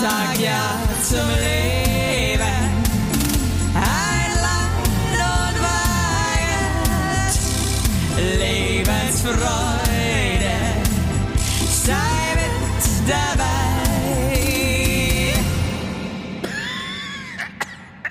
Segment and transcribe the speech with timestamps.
[0.00, 2.68] sag ja zum Leben.
[3.74, 7.34] Ein Land und Wahrheit,
[8.38, 10.56] Lebensfreude,
[11.84, 13.56] sei mit dabei.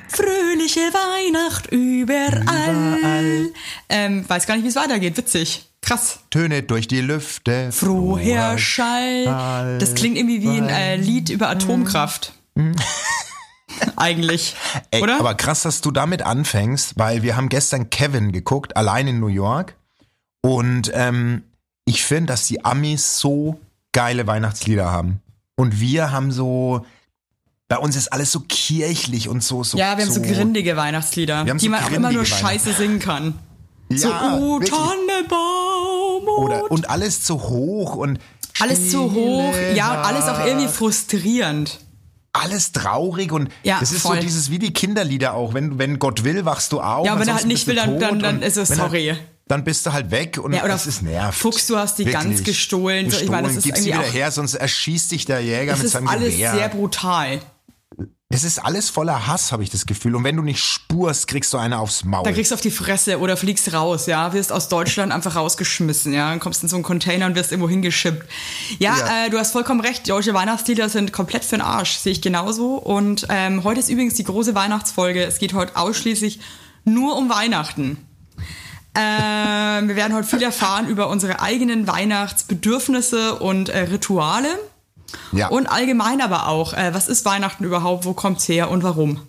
[0.09, 2.97] Fröhliche Weihnacht überall.
[2.97, 3.53] Überall.
[3.89, 5.15] Ähm, weiß gar nicht, wie es weitergeht.
[5.15, 5.63] Witzig.
[5.87, 6.19] Krass.
[6.31, 7.71] Töne durch die Lüfte.
[7.71, 9.23] Froher Schall.
[9.23, 9.77] Schall.
[9.77, 12.33] Das klingt irgendwie wie ein äh, Lied über Atomkraft.
[13.95, 14.57] Eigentlich.
[14.91, 15.17] Ey, Oder?
[15.17, 19.27] aber krass, dass du damit anfängst, weil wir haben gestern Kevin geguckt, allein in New
[19.27, 19.75] York.
[20.41, 21.43] Und ähm,
[21.85, 23.57] ich finde, dass die Amis so
[23.93, 25.21] geile Weihnachtslieder haben.
[25.55, 26.85] Und wir haben so,
[27.69, 29.63] bei uns ist alles so kirchlich und so.
[29.63, 32.99] so ja, wir haben so, grindige Weihnachtslieder, die so man auch immer nur scheiße singen
[32.99, 33.39] kann.
[33.89, 34.71] So, Ja, oh, wirklich.
[34.71, 36.27] Tannenbaum.
[36.43, 38.19] Oder, und alles zu hoch und
[38.59, 39.53] alles zu hoch.
[39.75, 41.79] Ja, und alles auch irgendwie frustrierend.
[42.33, 44.17] alles traurig und Ja, das ist voll.
[44.17, 45.53] so dieses wie die Kinderlieder auch.
[45.55, 47.05] Wenn, wenn Gott will, wachst du auf.
[47.05, 49.15] Ja, und wenn er halt nicht will, dann- dann- dann und ist es sorry.
[49.47, 51.39] Dann bist du halt weg und Ja, oder das ist nervt.
[51.39, 53.09] Fuchs, du hast die Gans gestohlen.
[53.09, 55.39] So, ich meine, das ist gib sie irgendwie wieder auch- her, sonst erschießt dich der
[55.39, 56.53] Jäger mit ist seinem alles Gewehr.
[56.53, 57.39] sehr brutal.
[58.29, 60.13] Es ist alles voller Hass, habe ich das Gefühl.
[60.13, 62.23] Und wenn du nicht spurst, kriegst du eine aufs Maul.
[62.23, 66.11] Da kriegst du auf die Fresse oder fliegst raus, ja, wirst aus Deutschland einfach rausgeschmissen,
[66.11, 68.29] ja, dann kommst in so einen Container und wirst irgendwo hingeschippt.
[68.79, 69.25] Ja, Ja.
[69.25, 72.75] Äh, du hast vollkommen recht, deutsche Weihnachtslieder sind komplett für den Arsch, sehe ich genauso.
[72.75, 75.23] Und ähm, heute ist übrigens die große Weihnachtsfolge.
[75.23, 76.41] Es geht heute ausschließlich
[76.83, 77.97] nur um Weihnachten.
[78.93, 84.49] Ähm, wir werden heute viel erfahren über unsere eigenen Weihnachtsbedürfnisse und äh, Rituale.
[85.31, 89.19] Ja, Und allgemein aber auch, äh, was ist Weihnachten überhaupt, wo kommt's her und warum?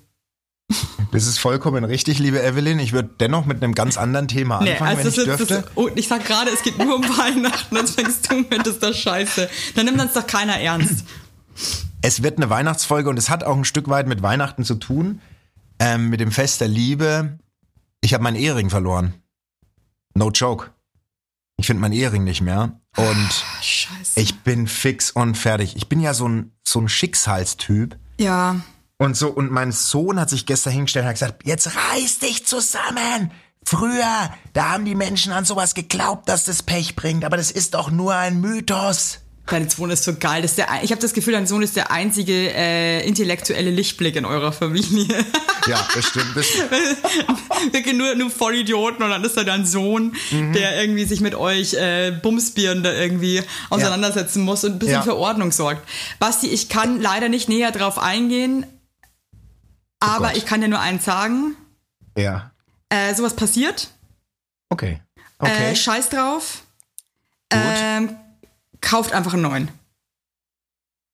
[1.12, 2.78] das ist vollkommen richtig, liebe Evelyn.
[2.78, 5.50] Ich würde dennoch mit einem ganz anderen Thema Nee, anfangen, also wenn ich das, ist-
[5.50, 5.62] dürfte.
[5.66, 8.74] das, und ich sag gerade, es geht nur um Weihnachten, jetzt fängst du mit, das
[8.74, 9.48] ist doch scheiße.
[9.76, 11.04] Dann nimmt uns doch keiner ernst.
[12.02, 15.20] Es wird eine Weihnachtsfolge und es hat auch ein Stück weit mit Weihnachten zu tun.
[15.80, 17.38] Ähm, mit dem Fest der Liebe.
[18.00, 19.14] Ich habe meinen Ehering verloren.
[20.14, 20.70] No joke.
[21.60, 22.80] Ich finde meinen Ehering nicht mehr.
[22.96, 24.18] Und Scheiße.
[24.20, 25.76] ich bin fix und fertig.
[25.76, 27.98] Ich bin ja so ein, so ein Schicksalstyp.
[28.18, 28.56] ja,
[28.96, 32.46] Und so, und mein Sohn hat sich gestern hingestellt und hat gesagt, jetzt reiß dich
[32.46, 33.32] zusammen.
[33.64, 37.74] Früher, da haben die Menschen an sowas geglaubt, dass das Pech bringt, aber das ist
[37.74, 39.18] doch nur ein Mythos.
[39.50, 40.42] Dein Sohn ist so geil.
[40.42, 44.16] Das ist der, ich habe das Gefühl, dein Sohn ist der einzige äh, intellektuelle Lichtblick
[44.16, 45.06] in eurer Familie.
[45.66, 46.36] Ja, das stimmt.
[46.36, 46.46] Das,
[47.72, 50.52] Wirklich nur, nur Vollidioten und dann ist da dein Sohn, Mhm.
[50.52, 55.02] der irgendwie sich mit euch äh, Bumsbieren da irgendwie auseinandersetzen muss und ein bisschen Ja.
[55.02, 55.86] für Ordnung sorgt.
[56.18, 58.66] Basti, ich kann leider nicht näher drauf eingehen,
[60.00, 61.56] aber Oh ich kann dir nur eins sagen.
[62.16, 62.50] ja.
[62.90, 63.88] Äh, sowas passiert.
[64.70, 65.02] Okay.
[65.38, 65.72] Okay.
[65.72, 66.62] Äh, scheiß drauf.
[67.52, 67.60] Gut.
[67.62, 68.16] Ähm,
[68.80, 69.68] kauft einfach einen neuen.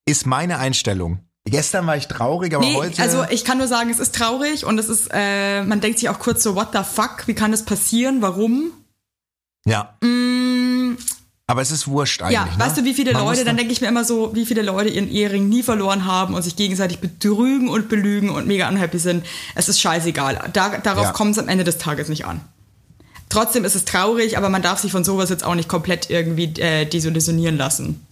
[0.07, 1.19] ist meine Einstellung.
[1.47, 3.01] Gestern war ich traurig, aber Nee, heute.
[3.01, 6.09] also ich kann nur sagen, es ist traurig und es ist, äh, man denkt sich
[6.09, 8.71] auch kurz so, what the fuck, wie kann das passieren, warum?
[9.67, 9.95] ja.
[10.01, 10.97] Mm,
[11.47, 12.33] Aber es ist wurscht eigentlich.
[12.33, 12.51] ja, ne?
[12.57, 14.89] weißt du, wie viele Man Leute, dann denke ich mir immer so, wie viele Leute
[14.89, 19.23] ihren Ehering nie verloren haben und sich gegenseitig betrügen und belügen und mega unhappy sind.
[19.53, 20.49] Es ist scheißegal.
[20.53, 21.11] Da, darauf Ja.
[21.11, 22.41] kommt es am Ende des Tages nicht an.
[23.35, 26.45] Trotzdem ist es traurig, aber man darf sich von sowas jetzt auch nicht komplett irgendwie
[26.61, 28.05] äh, desillusionieren lassen.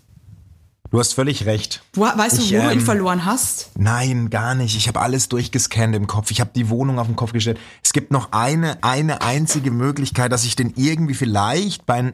[0.93, 1.81] Du hast völlig recht.
[1.93, 3.71] Wo, weißt Ich, du, wo du ihn ähm, verloren hast?
[3.75, 4.77] Nein, gar nicht.
[4.77, 6.29] Ich habe alles durchgescannt im Kopf.
[6.29, 7.57] Ich habe die Wohnung auf den Kopf gestellt.
[7.83, 12.13] Es gibt noch eine, eine einzige Möglichkeit, dass ich den irgendwie vielleicht bei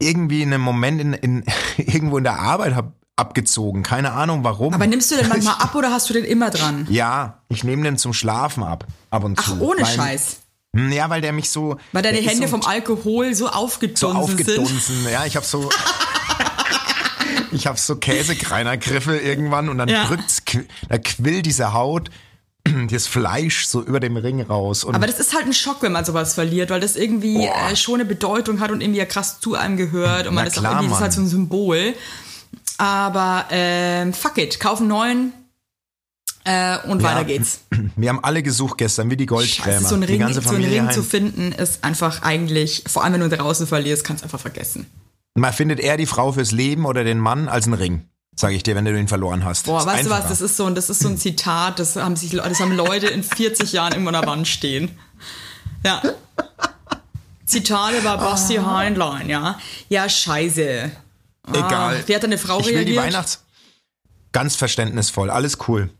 [0.00, 1.44] irgendwie in einem Moment in, in
[1.78, 3.82] irgendwo in der Arbeit habe abgezogen.
[3.82, 4.74] Keine Ahnung warum.
[4.74, 6.86] Aber nimmst du den manchmal ab oder hast du den immer dran?
[6.90, 8.86] ja, ich nehme den zum Schlafen ab.
[9.10, 9.52] Ab und zu.
[9.56, 10.40] Ach, ohne Scheiß.
[10.76, 11.76] Hm, Ja, weil der mich so.
[11.92, 14.40] Weil deine Hände so, vom Alkohol so aufgedunsen so sind.
[14.58, 15.06] aufgedunsen.
[15.10, 15.68] Ja, ich habe so.
[17.52, 20.04] ich habe so Käsekreinergriffe irgendwann und dann Ja.
[20.06, 20.42] drückt's,
[20.88, 22.10] da quillt diese Haut,
[22.90, 24.86] das Fleisch so über dem Ring raus.
[24.86, 27.94] Aber das ist halt ein Schock, wenn man sowas verliert, weil das irgendwie äh, schon
[27.96, 30.72] eine Bedeutung hat und irgendwie ja krass zu einem gehört und man Na ist klar,
[30.72, 31.94] auch irgendwie, das ist halt so ein Symbol.
[32.76, 35.32] Aber ähm, fuck it, kauf einen neuen
[36.48, 37.08] äh, und Ja.
[37.10, 37.60] weiter geht's.
[37.96, 39.28] wir haben alle gesucht gestern, wie die.
[39.28, 43.14] Scheiße, so einen die Ring, so einen Ring zu finden ist einfach eigentlich, vor allem
[43.14, 44.86] wenn du draußen verlierst, kannst du einfach vergessen.
[45.34, 48.62] Man findet eher die Frau fürs Leben oder den Mann als einen Ring, sage ich
[48.62, 49.66] dir, wenn du den verloren hast.
[49.66, 50.28] Boah, weißt du was, einfacher.
[50.30, 53.08] das ist so ein, das ist so ein Zitat, das haben sich, das haben Leute
[53.08, 54.90] in 40 Jahren irgendwo an der Wand stehen.
[55.84, 56.02] Ja.
[57.44, 59.58] Zitate bei Basti Heinlein, ja.
[59.88, 60.90] Ja, scheiße.
[61.50, 61.96] Egal.
[61.96, 63.04] Ah, wie hat deine Frau ich will die reagiert?
[63.04, 63.44] Weihnachts...
[64.32, 65.90] Ganz verständnisvoll, alles cool.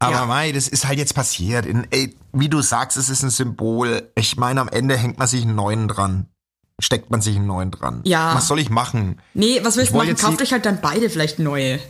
[0.00, 0.26] Aber Ja.
[0.26, 1.66] mei, das ist halt jetzt passiert.
[1.66, 4.08] In, ey, wie du sagst, es ist ein Symbol.
[4.14, 6.26] Ich meine, am Ende hängt man sich einen neuen dran.
[6.80, 8.02] Steckt man sich einen neuen dran.
[8.04, 8.34] Ja.
[8.36, 9.20] Was soll ich machen?
[9.34, 10.16] Nee, was willst Ich du machen?
[10.16, 11.80] Kauft euch halt dann beide vielleicht neue.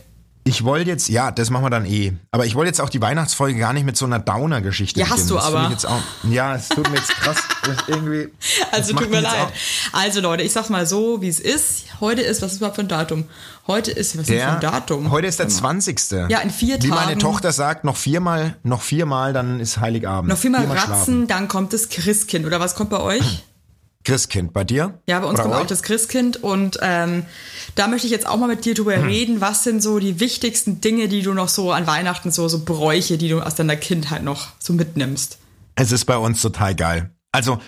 [0.45, 2.13] Ich wollte jetzt, ja, das machen wir dann eh.
[2.31, 5.27] Aber ich wollte jetzt auch die Weihnachtsfolge gar nicht mit so einer Downer-Geschichte Ja, hast
[5.27, 5.29] beginnen.
[5.29, 5.69] du Das aber.
[5.69, 5.99] Jetzt auch,
[6.29, 7.37] ja, es tut mir jetzt krass.
[7.87, 8.29] irgendwie,
[8.71, 9.47] Also tut mir leid.
[9.91, 11.83] Also Leute, ich sag's mal so, wie es ist.
[11.99, 13.25] Heute ist, was ist überhaupt für ein Datum?
[13.67, 15.11] Heute ist, was ist für ein Der, Datum?
[15.11, 15.99] heute ist der 20.
[16.29, 17.19] Ja, in vier Wie meine Tagen.
[17.19, 20.29] Tochter sagt, noch viermal, noch viermal, dann ist Heiligabend.
[20.29, 20.91] Noch viermal schlafen.
[20.91, 22.45] ratzen, dann kommt das Christkind.
[22.47, 23.43] Oder was kommt bei euch?
[24.09, 24.99] Christkind, bei dir?
[25.07, 25.61] Ja, bei uns Oder kommt euch?
[25.61, 27.23] auch das Christkind und ähm,
[27.75, 29.05] da möchte ich jetzt auch mal mit dir drüber Hm.
[29.07, 29.41] reden.
[29.41, 33.17] Was sind so die wichtigsten Dinge, die du noch so an Weihnachten, so, so Bräuche,
[33.17, 35.37] die du aus deiner Kindheit noch so mitnimmst?
[35.75, 37.11] Es ist bei uns total geil.
[37.31, 37.59] Also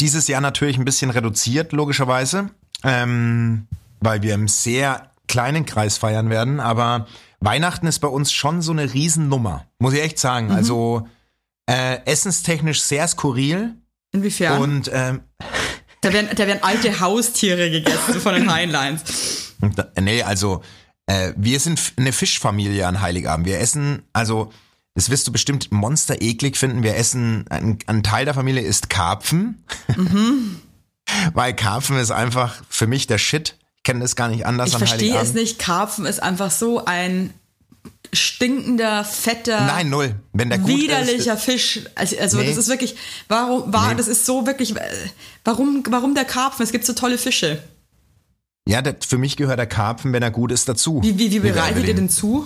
[0.00, 2.50] dieses Jahr natürlich ein bisschen reduziert, logischerweise,
[2.84, 3.66] ähm,
[4.00, 6.60] weil wir im sehr kleinen Kreis feiern werden.
[6.60, 7.06] Aber
[7.40, 10.50] Weihnachten ist bei uns schon so eine Riesennummer, muss ich echt sagen.
[10.50, 11.06] Also
[11.66, 13.74] äh, essenstechnisch sehr skurril
[14.18, 14.60] Inwiefern?
[14.60, 15.20] und ähm,
[16.00, 19.54] da, werden, da werden alte Haustiere gegessen, so von den Heinleins.
[20.00, 20.62] Nee, also
[21.06, 23.46] äh, wir sind eine Fischfamilie an Heiligabend.
[23.46, 24.52] Wir essen, also
[24.94, 26.82] das wirst du bestimmt monster eklig finden.
[26.82, 29.64] Wir essen, ein, ein Teil der Familie isst Karpfen.
[31.34, 33.56] Weil Karpfen ist einfach für mich der Shit.
[33.76, 35.28] Ich kenne das gar nicht anders Ich an verstehe Heiligabend.
[35.28, 35.58] es nicht.
[35.58, 37.32] Karpfen ist einfach so ein
[38.12, 40.14] stinkender, fetter, Nein, null.
[40.32, 41.42] Wenn der gut widerlicher ist.
[41.44, 41.80] Fisch.
[41.94, 42.46] Also, also Nee.
[42.46, 42.96] das ist wirklich,
[43.28, 43.96] warum, war, Nee.
[43.96, 44.80] das ist so wirklich, äh,
[45.44, 46.62] warum, warum der Karpfen?
[46.64, 47.62] Es gibt so tolle Fische.
[48.68, 51.00] Ja, der, für mich gehört der Karpfen, wenn er gut ist, dazu.
[51.02, 52.44] Wie, wie, wie bereitet ihr den- zu?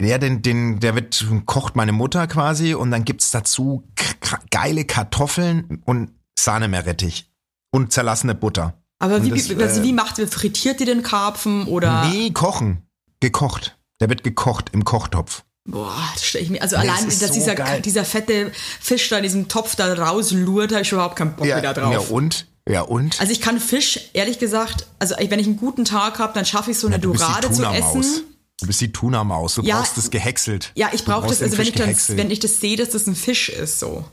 [0.00, 4.84] Ja, den, den, der wird, kocht meine Mutter quasi und dann gibt's dazu k- geile
[4.86, 7.30] Kartoffeln und Sahnemeerrettich
[7.70, 8.74] und zerlassene Butter.
[8.98, 12.08] Aber Und wie, das, also äh, wie macht ihr, frittiert ihr den Karpfen oder?
[12.08, 12.82] Nee, kochen.
[13.20, 13.76] Gekocht.
[14.00, 15.42] Der wird gekocht im Kochtopf.
[15.66, 17.82] Boah, das stelle ich mir, also Das allein, dass so dieser, geil.
[17.82, 18.50] dieser fette
[18.80, 21.92] Fisch da in diesem Topf da rauslurt, habe ich überhaupt keinen Bock wieder drauf.
[21.92, 22.46] ja und?
[22.68, 23.20] Ja und?
[23.20, 26.70] Also ich kann Fisch, ehrlich gesagt, also wenn ich einen guten Tag habe, dann schaffe
[26.70, 28.22] ich so eine die Dorade zu essen.
[28.60, 29.54] Du bist die Tuna-Maus.
[29.56, 30.72] Du Ja, brauchst das gehäckselt.
[30.74, 33.14] Ja, ich brauche das, also wenn ich, dann, wenn ich das sehe, dass das ein
[33.16, 34.04] Fisch ist, so.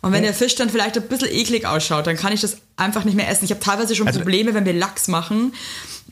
[0.00, 3.04] Und wenn der Fisch dann vielleicht ein bisschen eklig ausschaut, dann kann ich das einfach
[3.04, 3.44] nicht mehr essen.
[3.44, 5.52] Ich habe teilweise schon Also- Probleme, wenn wir Lachs machen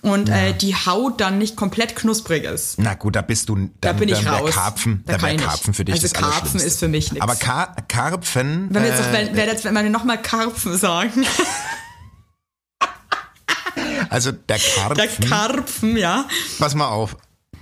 [0.03, 2.79] und äh, die Haut dann nicht komplett knusprig ist.
[2.79, 3.56] Na gut, da bist du.
[3.56, 4.50] Dann, Da bin ich raus.
[4.53, 5.37] Karpfen, Da da, wäre.
[5.37, 7.23] Karpfen für dich Also das Karpfen ist für mich nix.
[7.23, 8.69] Aber Kar Karpfen.
[8.71, 11.25] Wenn wir jetzt, noch, äh, wenn, jetzt, wenn wir nochmal Karpfen sagen,
[14.11, 14.97] also der Karpfen.
[14.97, 16.27] der Karpfen, ja.
[16.59, 17.17] Pass mal auf.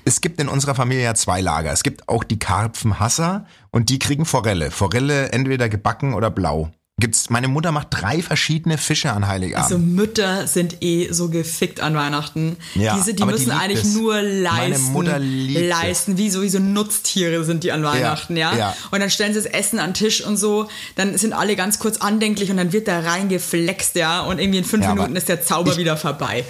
[0.07, 1.73] Es gibt in unserer Familie ja zwei Lager.
[1.73, 4.71] Es gibt auch die Karpfenhasser und die kriegen Forelle.
[4.71, 6.71] Forelle entweder gebacken oder blau.
[7.01, 9.65] Gibt's, meine Mutter macht drei verschiedene Fische an Heiligabend.
[9.65, 12.57] Also Mütter sind eh so gefickt an Weihnachten.
[12.77, 13.95] Ja, die, sind, die die müssen liebt eigentlich es.
[13.95, 14.57] nur leisten.
[14.61, 15.69] Meine Mutter liebt es.
[15.69, 18.55] leisten, wie so, wie so Nutztiere sind die an Weihnachten, ja?
[18.57, 18.77] ja.
[18.93, 21.81] Und dann stellen sie das Essen an den Tisch und so, dann sind alle ganz
[21.81, 24.21] kurz andänglich und dann wird da reingeflext, ja?
[24.21, 26.45] Und irgendwie in fünf Ja, Minuten ist der Zauber ich- wieder vorbei.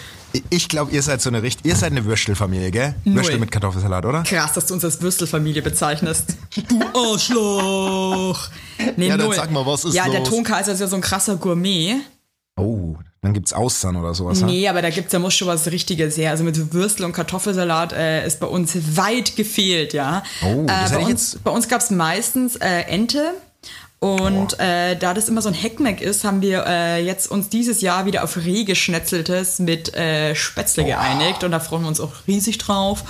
[0.51, 2.95] Ich glaube, ihr seid so eine Richt, ihr seid eine Würstelfamilie, gell?
[3.05, 3.17] Null.
[3.17, 4.23] Würstel mit Kartoffelsalat, oder?
[4.23, 6.37] Krass, dass du uns als Würstelfamilie bezeichnest.
[6.69, 8.49] Du Arschloch!
[8.97, 9.37] Nee, Ja, dann null.
[9.37, 10.29] sag mal, was ist Ja, der los?
[10.31, 11.97] Tonkaiser ist ja so ein krasser Gourmet.
[12.57, 14.43] Oh, dann gibt's Austern oder sowas.
[14.43, 16.31] Nee, aber da gibt's, da muss schon was Richtiges her.
[16.31, 20.23] Also mit Würstel und Kartoffelsalat äh, ist bei uns weit gefehlt, ja.
[20.45, 23.35] Oh, das äh, hätte bei, ich uns, jetzt- bei uns gab's meistens äh, Ente.
[24.05, 27.81] Und äh, da das immer so ein Heckmeck ist, haben wir äh, jetzt uns dieses
[27.81, 32.59] Jahr wieder auf Rehgeschnetzeltes mit äh, Spätzle geeinigt und da freuen wir uns auch riesig
[32.59, 33.03] drauf.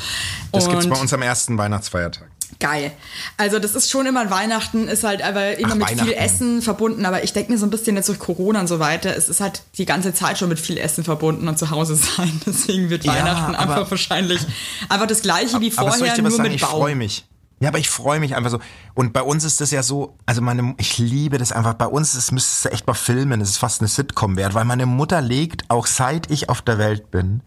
[0.52, 2.28] Das und gibt's bei uns am ersten Weihnachtsfeiertag.
[2.60, 2.92] Geil.
[3.36, 6.12] Also das ist schon immer ein Weihnachten, ist halt aber immer Ach, mit viel.
[6.12, 7.04] Essen verbunden.
[7.04, 9.40] Aber ich denke mir so ein bisschen jetzt durch Corona und so weiter, es ist
[9.40, 12.40] halt die ganze Zeit schon mit viel Essen verbunden und zu Hause sein.
[12.46, 14.40] Deswegen wird Ja, Weihnachten aber- einfach wahrscheinlich
[14.88, 16.42] einfach das gleiche wie ich vorher, nur sagen?
[16.44, 16.70] mit Ich Baum.
[16.70, 17.24] freue mich.
[17.64, 18.58] Ja, aber ich freue mich einfach so.
[18.92, 21.72] Und bei uns ist das ja so, also meine, ich liebe das einfach.
[21.74, 23.40] Bei uns, das müsstest du echt mal filmen.
[23.40, 26.76] Das ist fast eine Sitcom wert, weil meine Mutter legt, auch seit ich auf der
[26.76, 27.40] Welt bin,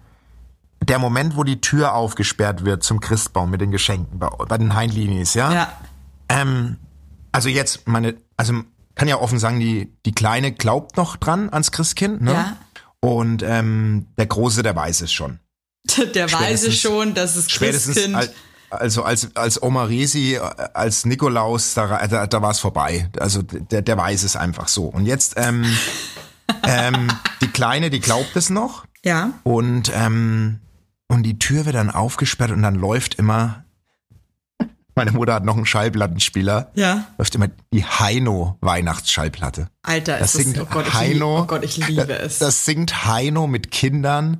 [0.84, 4.74] der Moment, wo die Tür aufgesperrt wird zum Christbaum mit den Geschenken bei, bei den
[4.76, 5.54] Heinlinis, ja?
[5.54, 5.72] Ja.
[6.30, 6.78] Ähm,
[7.32, 8.54] also jetzt, meine, also
[8.96, 12.32] kann ja offen sagen, die, die Kleine glaubt noch dran ans Christkind, ne?
[12.34, 12.58] Ja.
[13.00, 15.40] Und ähm, der Große, der weiß es schon.
[16.16, 18.16] Der weiß Spätestens- schon, dass es Spätestens Christkind.
[18.18, 18.30] al-
[18.70, 20.40] also als als Oma Resi, äh,
[20.74, 23.10] als Nikolaus, da, da, da war es vorbei.
[23.20, 24.86] Also der, der weiß es einfach so.
[24.86, 25.66] Und jetzt ähm,
[26.64, 27.08] ähm,
[27.42, 29.32] die Kleine, die glaubt es noch ja.
[29.44, 30.60] und ähm,
[31.08, 33.64] und die Tür wird dann aufgesperrt und dann läuft immer.
[34.96, 36.72] Meine Mutter hat noch einen Schallplattenspieler.
[36.74, 37.06] Ja.
[37.20, 39.70] Läuft immer die Heino Weihnachtsschallplatte.
[39.84, 41.36] Alter, Das ist singt das, oh Gott, ich Heino.
[41.36, 42.40] liebe, oh Gott, ich liebe das, es.
[42.40, 44.40] Das singt Heino mit Kindern.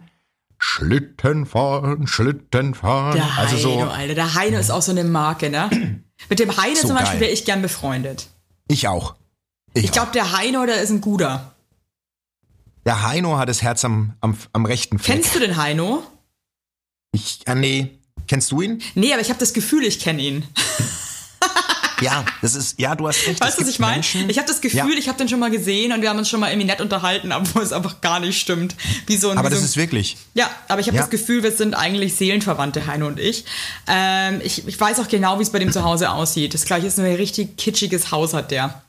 [0.60, 3.16] Schlitten fahren, Schlitten fahren.
[3.16, 3.92] der also Heino, so.
[3.92, 4.16] Alter.
[4.16, 5.70] Der Heino ist auch so eine Marke, ne?
[6.30, 8.28] Mit dem Heino So zum Beispiel wäre ich gern befreundet.
[8.68, 9.16] Ich auch.
[9.74, 11.54] Ich, Ich glaube, der Heino, der ist ein guter.
[12.86, 15.18] Der Heino hat das Herz am, am, am rechten Fleck.
[15.18, 16.04] Kennst du den Heino?
[17.12, 17.98] Ich, ah, nee,
[18.28, 18.82] Kennst du ihn?
[18.96, 20.44] Nee, aber ich habe das Gefühl, ich kenne ihn.
[22.02, 23.42] Ja, das ist, ja, du hast recht.
[23.42, 24.02] Weißt du, was ich meine?
[24.02, 24.98] Ich habe das Gefühl, ja.
[24.98, 27.32] ich habe den schon mal gesehen und wir haben uns schon mal irgendwie nett unterhalten,
[27.32, 28.76] obwohl es einfach gar nicht stimmt.
[29.08, 30.18] Wie so ein, aber das so ist wirklich.
[30.36, 31.02] Ja, aber ich habe ja.
[31.02, 33.46] das Gefühl, wir sind eigentlich Seelenverwandte, Heino und ich.
[33.88, 34.68] Ähm, ich.
[34.68, 36.54] Ich weiß auch genau, wie es bei dem zu Hause aussieht.
[36.54, 38.82] Das gleiche ist ein richtig kitschiges Haus hat der.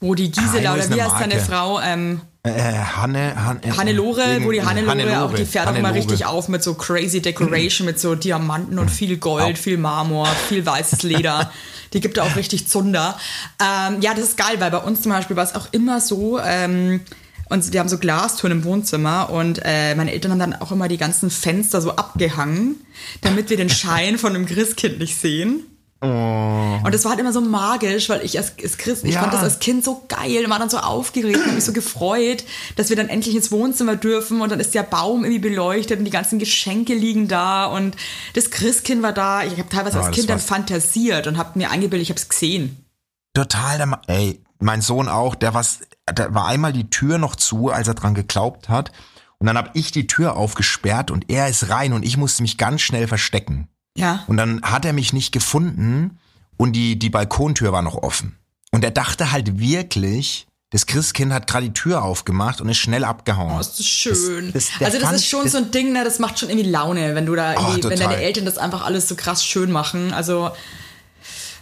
[0.00, 1.80] Wo die Gisela, oder wie heißt seine Frau?
[1.80, 5.88] Ähm, äh, Hanne, Han, äh, Hannelore, wo die Hannelore, Hannelore auch, die fährt Hannelore.
[5.88, 9.78] auch mal richtig auf mit so crazy Decoration, mit so Diamanten und viel Gold, viel
[9.78, 11.50] Marmor, viel weißes Leder.
[11.96, 13.18] Die gibt da auch richtig Zunder.
[13.58, 16.38] Ähm, ja, das ist geil, weil bei uns zum Beispiel war es auch immer so,
[16.38, 17.00] ähm,
[17.48, 20.88] und wir haben so Glastüren im Wohnzimmer und äh, meine Eltern haben dann auch immer
[20.88, 22.76] die ganzen Fenster so abgehangen,
[23.22, 25.64] damit wir den Schein von einem Christkind nicht sehen.
[26.02, 26.78] Oh.
[26.84, 29.20] Und das war halt immer so magisch, weil ich als, als Christ, ich ja.
[29.20, 32.44] fand das als Kind so geil, war dann so aufgeregt und mich so gefreut,
[32.76, 36.04] dass wir dann endlich ins Wohnzimmer dürfen und dann ist der Baum irgendwie beleuchtet und
[36.04, 37.96] die ganzen Geschenke liegen da und
[38.34, 39.42] das Christkind war da.
[39.42, 42.28] Ich habe teilweise oh, als Kind dann fantasiert und habe mir eingebildet, ich habe es
[42.28, 42.84] gesehen.
[43.32, 47.70] Total, der, ey, mein Sohn auch, der, was, der war einmal die Tür noch zu,
[47.70, 48.92] als er dran geglaubt hat.
[49.38, 52.58] Und dann habe ich die Tür aufgesperrt und er ist rein und ich musste mich
[52.58, 53.68] ganz schnell verstecken.
[53.96, 54.24] Ja.
[54.26, 56.18] Und dann hat er mich nicht gefunden
[56.56, 58.36] und die, die Balkontür war noch offen.
[58.70, 63.04] Und er dachte halt wirklich, das Christkind hat gerade die Tür aufgemacht und ist schnell
[63.04, 63.54] abgehauen.
[63.56, 64.52] Oh, ist das schön.
[64.52, 66.50] Das, das, also das fand, ist schon das, so ein Ding, ne, das macht schon
[66.50, 69.14] irgendwie Laune, wenn du da oh, irgendwie, oh, wenn deine Eltern das einfach alles so
[69.14, 70.12] krass schön machen.
[70.12, 70.50] Also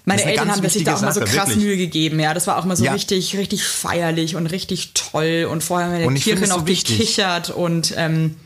[0.07, 1.65] meine Eltern haben sich da auch mal so krass wirklich.
[1.65, 2.35] Mühe gegeben, ja.
[2.35, 2.93] Das war auch mal so ja.
[2.93, 5.49] richtig, richtig feierlich und richtig toll.
[5.51, 8.37] Und vorher haben wir in der Kirche noch so gekichert und ähm,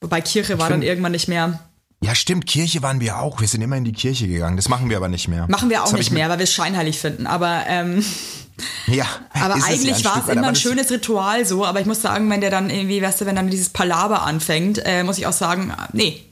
[0.00, 1.60] wobei Kirche war dann irgendwann nicht mehr.
[2.02, 3.40] Ja, stimmt, Kirche waren wir auch.
[3.40, 4.56] Wir sind immer in die Kirche gegangen.
[4.56, 5.46] Das machen wir aber nicht mehr.
[5.48, 7.28] Machen wir auch nicht mehr, weil wir es scheinheilig finden.
[7.28, 8.04] Aber ähm,
[8.88, 11.64] ja, aber eigentlich war es immer ein schönes Ritual so.
[11.64, 14.84] Aber ich muss sagen, wenn der dann irgendwie, weißt du, wenn dann dieses Palaver anfängt,
[14.84, 16.24] äh, muss ich auch sagen, nee.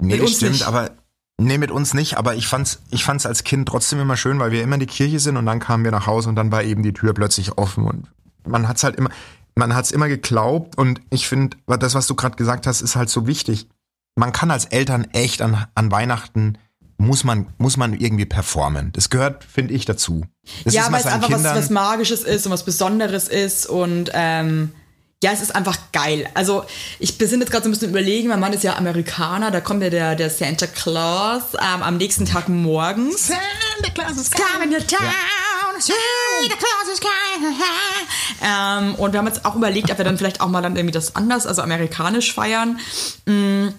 [0.00, 0.68] Nee, das stimmt, nicht.
[0.68, 0.92] aber
[1.36, 2.16] nee, mit uns nicht.
[2.16, 4.86] Aber ich fand's, ich fand's als Kind trotzdem immer schön, weil wir immer in die
[4.86, 7.58] Kirche sind und dann kamen wir nach Hause und dann war eben die Tür plötzlich
[7.58, 8.06] offen und
[8.46, 9.10] man hat's halt immer,
[9.56, 13.10] man hat's immer geglaubt und ich finde, das, was du gerade gesagt hast, ist halt
[13.10, 13.66] so wichtig
[14.18, 16.58] man kann als Eltern echt an, an Weihnachten
[17.00, 18.90] muss man, muss man irgendwie performen.
[18.92, 20.24] Das gehört, finde ich, dazu.
[20.64, 24.72] Das ja, weil es einfach was, was Magisches ist und was Besonderes ist und ähm,
[25.22, 26.28] ja, es ist einfach geil.
[26.34, 26.64] Also
[26.98, 29.82] ich bin jetzt gerade so ein bisschen überlegen, mein Mann ist ja Amerikaner, da kommt
[29.82, 33.28] ja der, der Santa Claus ähm, am nächsten Tag morgens.
[33.28, 35.06] Santa Claus is coming to town.
[35.06, 35.80] Ja.
[35.80, 37.54] Santa Claus is coming.
[38.42, 40.92] ähm, und wir haben jetzt auch überlegt, ob wir dann vielleicht auch mal dann irgendwie
[40.92, 42.80] das anders, also amerikanisch feiern.
[43.26, 43.74] Mhm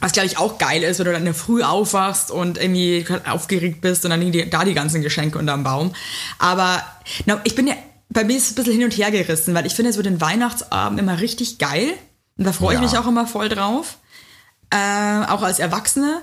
[0.00, 3.06] was glaube ich auch geil ist, wenn du dann in der Früh aufwachst und irgendwie
[3.28, 5.94] aufgeregt bist und dann liegen die, da die ganzen Geschenke unterm Baum.
[6.38, 6.82] Aber
[7.26, 7.74] na, ich bin ja,
[8.10, 10.20] bei mir ist es ein bisschen hin und her gerissen, weil ich finde so den
[10.20, 11.94] Weihnachtsabend immer richtig geil.
[12.36, 13.98] Und da freue ich mich auch immer voll drauf.
[14.70, 16.22] Äh, auch als Erwachsene.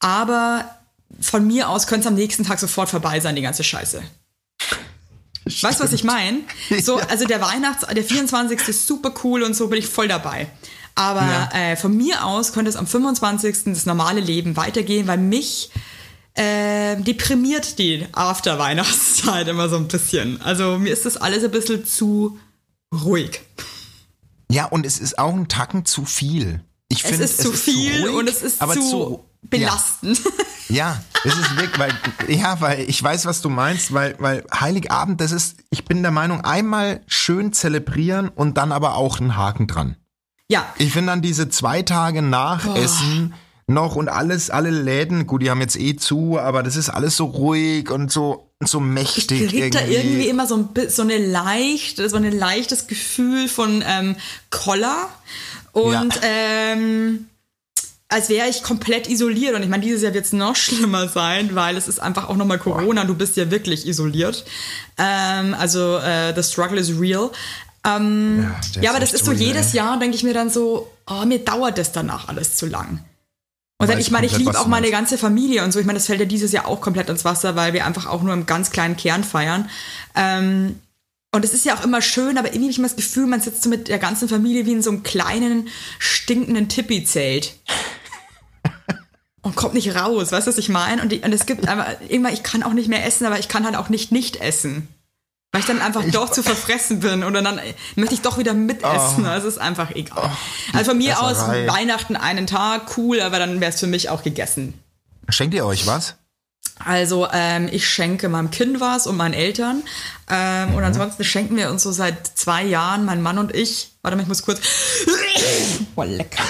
[0.00, 0.64] Aber
[1.20, 4.02] von mir aus könnte es am nächsten Tag sofort vorbei sein, die ganze Scheiße.
[5.46, 5.62] Stimmt.
[5.62, 6.40] Weißt du, was ich meine?
[6.82, 8.68] So, also der Weihnachts-, der 24.
[8.68, 10.48] ist super cool und so bin ich voll dabei.
[10.94, 11.50] Aber ja.
[11.52, 13.64] äh, von mir aus könnte es am 25.
[13.66, 15.70] das normale Leben weitergehen, weil mich
[16.34, 20.40] äh, deprimiert die After-Weihnachtszeit immer so ein bisschen.
[20.42, 22.38] Also mir ist das alles ein bisschen zu
[22.92, 23.40] ruhig.
[24.50, 26.62] Ja, und es ist auch ein Tacken zu viel.
[26.88, 30.20] Ich finde, es ist zu viel zu ruhig, und es ist zu, zu belastend.
[30.68, 30.74] Ja.
[30.76, 31.92] ja, es ist wirklich, weil,
[32.28, 36.12] ja, weil ich weiß, was du meinst, weil, weil Heiligabend, das ist, ich bin der
[36.12, 39.96] Meinung, einmal schön zelebrieren und dann aber auch einen Haken dran.
[40.52, 40.66] Ja.
[40.76, 42.74] Ich finde dann diese zwei Tage nach oh.
[42.74, 43.32] Essen
[43.66, 47.16] noch und alles, alle Läden, gut, die haben jetzt eh zu, aber das ist alles
[47.16, 49.40] so ruhig und so so mächtig.
[49.40, 49.70] Ich krieg irgendwie.
[49.70, 54.14] da irgendwie immer so, ein, so eine leicht, so ein leichtes Gefühl von ähm,
[54.50, 55.08] Koller
[55.72, 56.20] und ja.
[56.22, 57.28] ähm,
[58.08, 59.54] als wäre ich komplett isoliert.
[59.54, 62.36] Und ich meine, dieses Jahr wird es noch schlimmer sein, weil es ist einfach auch
[62.36, 63.04] nochmal Corona.
[63.04, 64.44] Du bist ja wirklich isoliert.
[64.98, 67.30] Ähm, also äh, the struggle is real.
[67.84, 71.24] Ähm, ja, ja, aber das ist so jedes Jahr, denke ich mir dann so, oh,
[71.24, 73.04] mir dauert das danach alles zu lang.
[73.78, 75.80] Und dann, ich meine, ich liebe auch meine ganze Familie und so.
[75.80, 78.22] Ich meine, das fällt ja dieses Jahr auch komplett ins Wasser, weil wir einfach auch
[78.22, 79.68] nur im ganz kleinen Kern feiern.
[80.14, 80.80] Ähm,
[81.34, 83.40] und es ist ja auch immer schön, aber irgendwie habe ich immer das Gefühl, man
[83.40, 85.66] sitzt so mit der ganzen Familie wie in so einem kleinen,
[85.98, 87.56] stinkenden Tippi-Zelt.
[89.42, 91.02] und kommt nicht raus, weißt du, was ich meine?
[91.02, 93.48] Und, die, und es gibt einfach, immer, ich kann auch nicht mehr essen, aber ich
[93.48, 94.86] kann halt auch nicht nicht essen.
[95.52, 97.60] Weil ich dann einfach doch zu verfressen bin oder dann
[97.94, 99.26] möchte ich doch wieder mitessen.
[99.26, 99.28] Oh.
[99.28, 100.30] Also ist einfach egal.
[100.32, 101.30] Oh, also von mir Esserei.
[101.30, 101.38] aus
[101.76, 104.72] Weihnachten einen Tag, cool, aber dann wäre es für mich auch gegessen.
[105.28, 106.16] Schenkt ihr euch was?
[106.78, 109.82] Also ähm, ich schenke meinem Kind was und meinen Eltern.
[110.30, 110.74] Ähm, mhm.
[110.74, 113.90] Und ansonsten schenken wir uns so seit zwei Jahren, mein Mann und ich.
[114.02, 114.60] Warte mal, ich muss kurz.
[115.94, 116.44] Boah, lecker.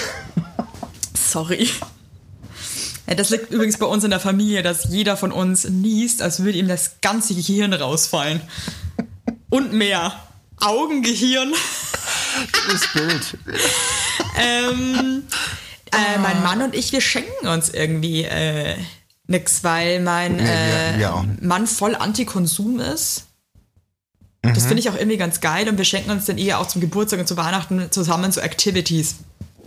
[1.13, 1.69] Sorry.
[3.05, 6.57] Das liegt übrigens bei uns in der Familie, dass jeder von uns niest, als würde
[6.57, 8.41] ihm das ganze Gehirn rausfallen.
[9.53, 10.13] Und mehr.
[10.59, 11.53] Augengehirn.
[12.71, 13.37] Das Bild.
[14.35, 15.23] ähm,
[15.91, 18.75] äh, mein Mann und ich, wir schenken uns irgendwie äh,
[19.27, 21.23] nix, weil mein Nee, äh, auch.
[21.39, 23.27] Mann voll Antikonsum ist.
[24.41, 26.81] Das finde ich auch irgendwie ganz geil und wir schenken uns dann eher auch zum
[26.81, 29.17] Geburtstag und zu Weihnachten zusammen so Activities.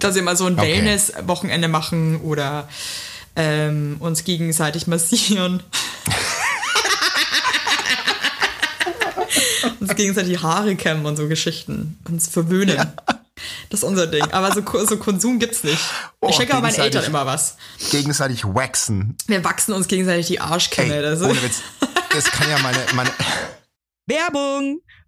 [0.00, 0.78] Dass wir mal so ein Okay.
[0.78, 2.68] Wellness-Wochenende machen oder
[3.36, 5.62] ähm, uns gegenseitig massieren.
[9.88, 11.98] Uns gegenseitig die Haare kämmen und so Geschichten.
[12.08, 12.76] Uns verwöhnen.
[13.68, 14.22] Das ist unser Ding.
[14.32, 15.78] Aber so, so Konsum gibt's nicht.
[16.20, 17.56] Oh, ich schenke aber meinen Eltern immer was.
[17.90, 19.16] Gegenseitig waxen.
[19.26, 20.94] Wir wachsen uns gegenseitig die Arschkämme.
[20.94, 21.60] Ey, das ohne Witz.
[22.10, 23.10] Das kann ja meine, meine,
[24.06, 24.80] Werbung!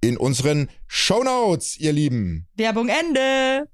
[0.00, 2.46] in unseren Shownotes, ihr Lieben.
[2.56, 3.68] Werbung Ende.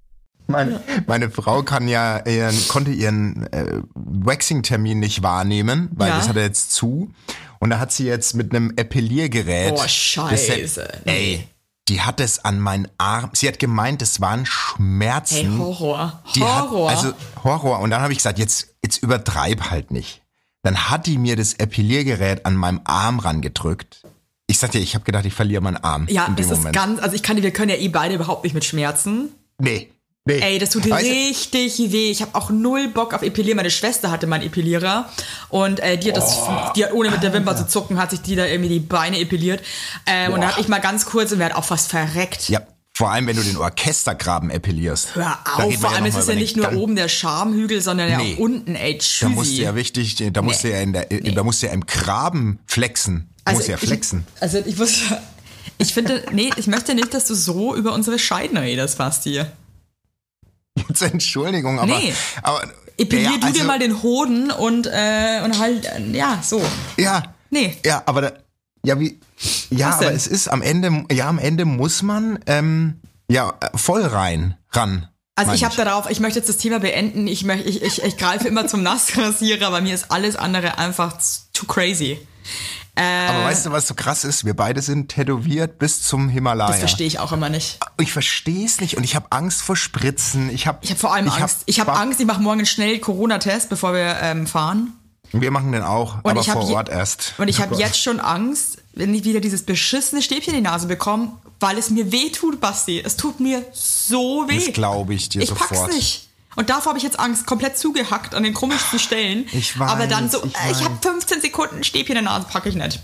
[0.48, 6.16] meine, meine Frau kann ja, ihren, konnte ihren äh, Waxing-Termin nicht wahrnehmen, weil Ja.
[6.18, 7.12] das hat er jetzt zu.
[7.58, 9.72] Und da hat sie jetzt mit einem Epiliergerät.
[9.72, 11.04] Oh, das- Scheiße.
[11.06, 11.46] Ey,
[11.88, 13.30] die hat es an meinen Arm.
[13.32, 15.36] Sie hat gemeint, es waren Schmerzen.
[15.52, 16.22] Hey, Horror.
[16.34, 16.90] Die Horror.
[16.90, 17.12] Hat, also
[17.44, 17.78] Horror.
[17.80, 20.22] Und dann habe ich gesagt, jetzt, jetzt übertreib halt nicht.
[20.62, 24.02] Dann hat die mir das Epiliergerät an meinem Arm rangedrückt.
[24.48, 26.76] Ich sagte, ich habe gedacht, ich verliere meinen Arm ja, das ist Moment.
[26.76, 29.30] ganz, also ich kann, wir können ja eh beide überhaupt nicht mit Schmerzen.
[29.58, 29.90] nee,
[30.24, 30.38] nee.
[30.40, 32.10] Ey, das tut Weißt du, richtig weh.
[32.10, 33.56] Ich habe auch null Bock auf Epilieren.
[33.56, 35.08] Meine Schwester hatte mal einen Epilierer
[35.48, 36.72] und äh, die hat das, Oh.
[36.76, 39.18] die hat ohne mit der Wimper zu zucken, hat sich die da irgendwie die Beine
[39.18, 39.62] epiliert.
[40.06, 42.48] Ähm, und da hab ich mal ganz kurz und werde auch fast verreckt.
[42.48, 42.60] Ja,
[42.96, 45.16] vor allem, wenn du den Orchestergraben epilierst.
[45.16, 47.80] Hör Da auf, wir vor allem ist es über ja nicht nur oben der Schamhügel,
[47.82, 48.34] sondern ja Nee.
[48.34, 49.26] auch unten, ey, Da tschüssi.
[49.34, 51.84] musst du ja richtig, da musst du ja in der, da musst du ja im
[51.84, 53.28] Graben flexen.
[53.46, 54.26] Du musst ja flexen.
[54.36, 55.00] Ich, also ich muss,
[55.78, 59.42] ich finde, nee, ich möchte nicht, dass du so über unsere Scheiden redest, Basti.
[60.88, 62.12] Jetzt Entschuldigung, aber, Nee.
[62.42, 62.62] aber
[62.98, 66.62] Epilier ja, du also- dir mal den Hoden und, äh, und halt, äh, ja, so.
[66.96, 67.34] Ja.
[67.50, 67.76] Nee.
[67.84, 68.32] Ja, aber da,
[68.84, 69.18] ja wie,
[69.70, 74.02] ja, aber es ist am Ende, ja, am Ende muss man, ähm, ja, äh, voll
[74.02, 75.08] rein, ran.
[75.38, 77.26] Also ich habe darauf, ich möchte jetzt das Thema beenden.
[77.26, 81.18] Ich, möchte, ich, ich, ich greife immer zum Nassrasierer, aber mir ist alles andere einfach
[81.52, 82.18] too crazy.
[82.98, 84.44] Äh, Aber weißt du, was so krass ist?
[84.46, 86.70] Wir beide sind tätowiert bis zum Himalaya.
[86.70, 87.78] das verstehe ich auch immer nicht.
[88.00, 90.48] Ich verstehe es nicht und ich habe Angst vor Spritzen.
[90.50, 91.62] Ich habe Ich habe vor allem Angst.
[91.66, 94.94] ich habe Angst, ich mache morgen schnell Corona-Test, bevor wir ähm, fahren.
[95.32, 97.34] Wir machen den auch, Und aber ich hab vor Ort erst.
[97.36, 100.70] Und ich Oh habe jetzt schon Angst, wenn ich wieder dieses beschissene Stäbchen in die
[100.70, 103.02] Nase bekomme, weil es mir weh tut, Basti.
[103.04, 104.64] Es tut mir so weh.
[104.64, 105.68] Das glaube ich dir ich sofort.
[105.70, 106.25] pack's nicht.
[106.56, 109.46] Und davor habe ich jetzt Angst, komplett zugehackt an den komischsten Stellen.
[109.52, 111.12] Ich weiß, Aber dann so, ich äh, ich habe weiß.
[111.12, 113.00] 15 Sekunden Stäbchen in der Nase, packe ich nicht.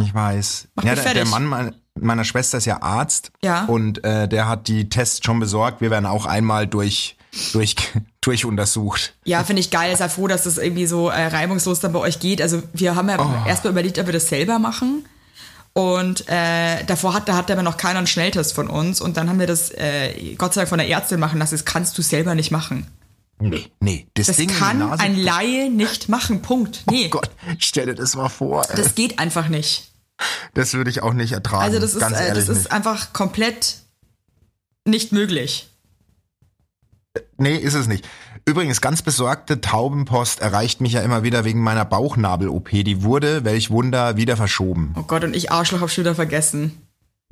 [0.00, 0.68] Ich weiß.
[0.76, 1.30] Mach ja, mich der, der fertig.
[1.30, 3.30] Mann mein, meiner Schwester ist ja Arzt.
[3.42, 3.64] Ja.
[3.66, 5.80] Und äh, der hat die Tests schon besorgt.
[5.82, 7.16] Wir werden auch einmal durch,
[7.52, 7.76] durch,
[8.22, 9.14] durch untersucht.
[9.24, 9.94] Ja, finde ich geil.
[9.96, 12.40] Sei froh, dass das irgendwie so äh, reibungslos dann bei euch geht.
[12.40, 13.48] Also wir haben ja Oh.
[13.48, 15.04] erstmal überlegt, ob wir das selber machen.
[15.74, 19.00] Und äh, davor hat, da hat aber noch keiner einen Schnelltest von uns.
[19.00, 21.54] Und dann haben wir das äh, Gott sei Dank von der Ärztin machen lassen.
[21.54, 22.86] Das kannst du selber nicht machen.
[23.40, 24.06] Nee, nee.
[24.14, 25.02] Das, Das Ding kann Nase.
[25.02, 26.42] ein Laie nicht machen.
[26.42, 26.84] Punkt.
[26.90, 28.64] Nee, Oh Gott, stell dir das mal vor.
[28.68, 28.76] ey.
[28.76, 29.88] das geht einfach nicht.
[30.54, 31.62] Das würde ich auch nicht ertragen.
[31.64, 32.72] Also das ist, ganz äh, ehrlich das ist nicht.
[32.72, 33.76] einfach komplett
[34.84, 35.68] nicht möglich.
[37.38, 38.06] Nee, ist es nicht.
[38.44, 42.70] Übrigens, ganz besorgte Taubenpost erreicht mich ja immer wieder wegen meiner Bauchnabel-OP.
[42.70, 44.94] Die wurde, welch Wunder, wieder verschoben.
[44.98, 46.82] Oh Gott, und ich Arschloch hab schon wieder vergessen.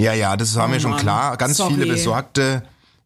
[0.01, 1.37] Ja, ja, das war Oh mir schon Mann, klar.
[1.37, 1.75] Ganz sorry.
[1.75, 2.63] viele besorgte,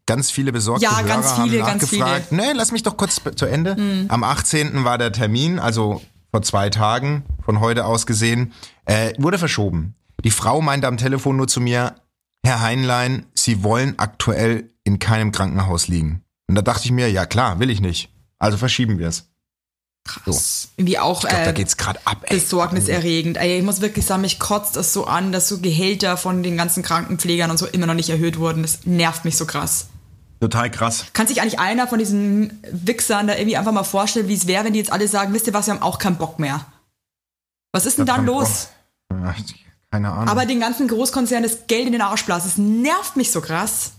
[0.06, 2.32] ganz viele besorgte Ja, Hörer ganz viele, haben ganz nachgefragt.
[2.32, 3.76] Nee, lass mich doch kurz zu Ende.
[4.08, 4.84] Am 18.
[4.84, 8.52] war der Termin, also vor zwei Tagen, von heute aus gesehen,
[8.84, 9.94] äh, wurde verschoben.
[10.24, 11.94] Die Frau meinte am Telefon nur zu mir,
[12.44, 16.23] Herr Heinlein, Sie wollen aktuell in keinem Krankenhaus liegen.
[16.48, 18.10] Und da dachte ich mir, ja klar, will ich nicht.
[18.38, 19.28] Also verschieben wir es.
[20.04, 20.68] Krass.
[20.76, 22.18] Irgendwie auch Ich glaube, da äh, geht's gerade ab.
[22.24, 22.38] Ey.
[22.38, 23.38] besorgniserregend.
[23.38, 26.58] Ey, ich muss wirklich sagen, mich kotzt das so an, dass so Gehälter von den
[26.58, 28.62] ganzen Krankenpflegern und so immer noch nicht erhöht wurden.
[28.62, 29.86] Das nervt mich so krass.
[30.40, 31.06] Total krass.
[31.14, 34.64] Kann sich eigentlich einer von diesen Wichsern da irgendwie einfach mal vorstellen, wie es wäre,
[34.64, 36.66] wenn die jetzt alle sagen, wisst ihr was, wir haben auch keinen Bock mehr.
[37.72, 38.68] Was ist denn dann los?
[39.08, 39.34] Ach,
[39.90, 40.28] Keine Ahnung.
[40.28, 43.92] Aber den ganzen Großkonzernen das Geld in den Arsch blasen, das nervt mich so krass.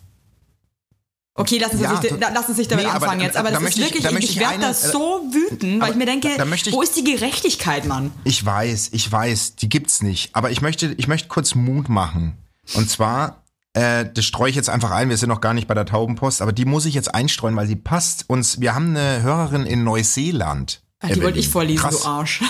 [1.38, 3.36] Okay, lassen Sie, Ja, da, lassen Sie sich damit Nee, aber anfangen da- jetzt.
[3.38, 5.90] Aber da das ist ich- wirklich, ich, ich werde eine- da so wütend, weil aber
[5.92, 8.12] ich mir denke, da- da ich- wo ist die Gerechtigkeit, Mann?
[8.24, 10.30] Ich weiß, ich weiß, die gibt's nicht.
[10.34, 12.38] Aber ich möchte, ich möchte kurz Mut machen.
[12.74, 13.44] Und zwar,
[13.74, 15.10] äh, das streue ich jetzt einfach ein.
[15.10, 17.68] Wir sind noch gar nicht bei der Taubenpost, aber die muss ich jetzt einstreuen, weil
[17.68, 18.24] sie passt.
[18.30, 20.82] Uns, wir haben eine Hörerin in Neuseeland.
[21.02, 22.02] Ach, die wollte ich vorlesen, Krass.
[22.02, 22.42] du Arsch.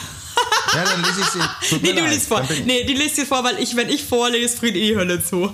[0.75, 1.69] Ja, dann lese ich sie.
[1.69, 2.43] Tut Nee, du liest vor.
[2.65, 5.51] Nee, die liest dir vor, weil ich, wenn ich vorlese, friert eh die Hölle zu.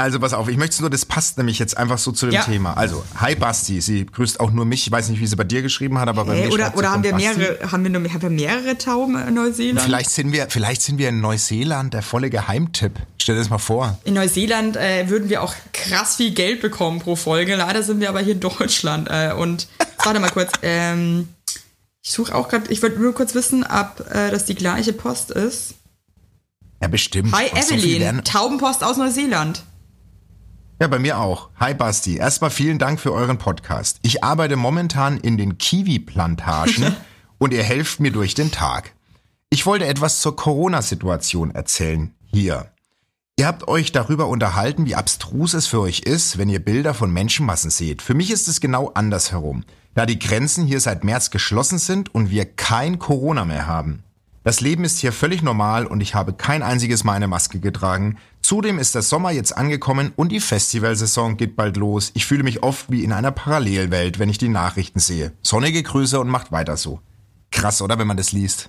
[0.00, 2.42] Also pass auf, ich möchte nur, das passt nämlich jetzt einfach so zu dem Ja.
[2.42, 2.74] Thema.
[2.76, 4.86] Also, hi Basti, sie grüßt auch nur mich.
[4.86, 6.90] Ich weiß nicht, wie sie bei dir geschrieben hat, aber bei Hey, mir oder oder
[6.90, 7.28] haben wir Basti.
[7.38, 9.80] mehrere, haben wir, nur, haben wir mehrere Tauben in Neuseeland?
[9.82, 12.94] Vielleicht sind wir, vielleicht sind wir in Neuseeland der volle Geheimtipp.
[13.20, 13.98] Stell dir das mal vor.
[14.04, 17.54] In Neuseeland äh, würden wir auch krass viel Geld bekommen pro Folge.
[17.56, 19.08] Leider sind wir aber hier in Deutschland.
[19.10, 19.68] Äh, und
[20.04, 20.52] warte mal kurz.
[20.62, 21.28] Ähm,
[22.02, 25.30] ich suche auch gerade, ich wollte nur kurz wissen, ob äh, das die gleiche Post
[25.30, 25.74] ist.
[26.80, 27.34] Ja, bestimmt.
[27.34, 29.62] Hi so Evelyn, lernen- Taubenpost aus Neuseeland.
[30.80, 31.50] Ja, bei mir auch.
[31.60, 32.16] Hi Basti.
[32.16, 33.98] Erstmal vielen Dank für euren Podcast.
[34.00, 36.96] Ich arbeite momentan in den Kiwi-Plantagen
[37.38, 38.94] und ihr helft mir durch den Tag.
[39.50, 42.14] Ich wollte etwas zur Corona-Situation erzählen.
[42.32, 42.70] Hier.
[43.36, 47.12] Ihr habt euch darüber unterhalten, wie abstrus es für euch ist, wenn ihr Bilder von
[47.12, 48.00] Menschenmassen seht.
[48.00, 49.64] Für mich ist es genau andersherum,
[49.94, 54.02] da die Grenzen hier seit März geschlossen sind und wir kein Corona mehr haben.
[54.42, 58.16] Das Leben ist hier völlig normal und ich habe kein einziges Mal eine Maske getragen.
[58.42, 62.10] Zudem ist der Sommer jetzt angekommen und die Festivalsaison geht bald los.
[62.14, 65.32] Ich fühle mich oft wie in einer Parallelwelt, wenn ich die Nachrichten sehe.
[65.42, 67.00] Sonnige Grüße und macht weiter so.
[67.52, 68.68] Krass, oder, wenn man das liest?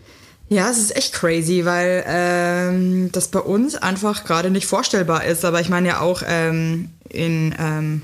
[0.50, 5.46] Ja, es ist echt crazy, weil ähm, das bei uns einfach gerade nicht vorstellbar ist.
[5.46, 8.02] Aber ich meine ja auch ähm, in, ähm,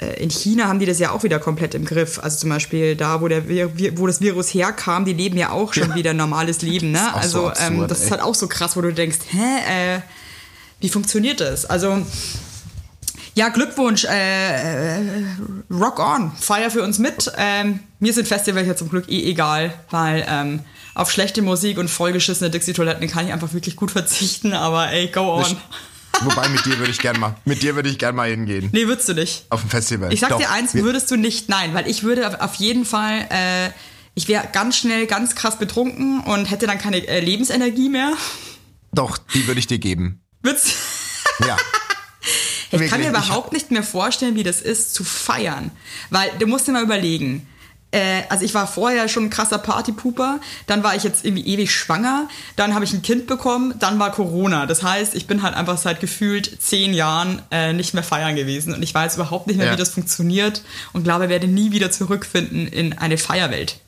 [0.00, 2.18] äh, in China haben die das ja auch wieder komplett im Griff.
[2.18, 5.50] Also zum Beispiel da, wo, der, Vir- Vi- wo das Virus herkam, die leben ja
[5.50, 6.92] auch schon wieder ein normales Leben.
[6.92, 7.06] Ne?
[7.14, 8.10] Das ist auch so Also ähm, absurd, das ist ey.
[8.12, 10.00] halt auch so krass, wo du denkst, hä, äh,
[10.80, 11.64] wie funktioniert das?
[11.66, 12.04] Also
[13.34, 15.24] ja, Glückwunsch, äh, äh,
[15.70, 17.30] rock on, feier für uns mit.
[17.36, 20.60] Ähm, mir sind Festivals ja zum Glück eh egal, weil ähm,
[20.94, 25.34] auf schlechte Musik und vollgeschissene Dixie-Toiletten kann ich einfach wirklich gut verzichten, aber ey, go
[25.34, 25.56] on.
[26.22, 28.70] Wobei, mit dir würde ich gern mal, mit dir würde ich gern mal hingehen.
[28.72, 29.44] Nee, würdest du nicht.
[29.50, 30.10] Auf dem Festival.
[30.14, 32.86] Ich sag Doch, dir eins, würdest du nicht, nein, weil ich würde auf- auf jeden
[32.86, 33.68] Fall, äh,
[34.14, 38.14] ich wäre ganz schnell ganz krass betrunken und hätte dann keine äh, Lebensenergie mehr.
[38.94, 40.22] Doch, die würde ich dir geben.
[40.46, 40.74] Würdest
[41.46, 41.56] Ja.
[42.72, 45.70] Ich kann mir Wirklich, überhaupt nicht mehr vorstellen, wie das ist, zu feiern.
[46.10, 47.46] Weil du musst dir mal überlegen.
[47.92, 51.70] Äh, also ich war vorher schon ein krasser Partypuper, dann war ich jetzt irgendwie ewig
[51.70, 54.66] schwanger, dann habe ich ein Kind bekommen, dann war Corona.
[54.66, 58.74] Das heißt, ich bin halt einfach seit gefühlt zehn Jahren äh, nicht mehr feiern gewesen
[58.74, 59.72] und ich weiß überhaupt nicht mehr, Ja.
[59.74, 63.78] wie das funktioniert und glaube, ich werde nie wieder zurückfinden in eine Feierwelt.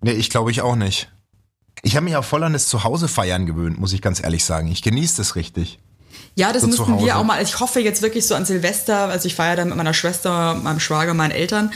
[0.00, 1.10] Nee, ich glaube ich auch nicht.
[1.82, 4.68] Ich habe mich auch voll an das Zuhause-Feiern gewöhnt, muss ich ganz ehrlich sagen.
[4.68, 5.78] Ich genieße das richtig.
[6.34, 7.42] Ja, das So müssten wir auch mal.
[7.42, 10.80] Ich hoffe jetzt wirklich so an Silvester, also ich feiere da mit meiner Schwester, meinem
[10.80, 11.72] Schwager, meinen Eltern.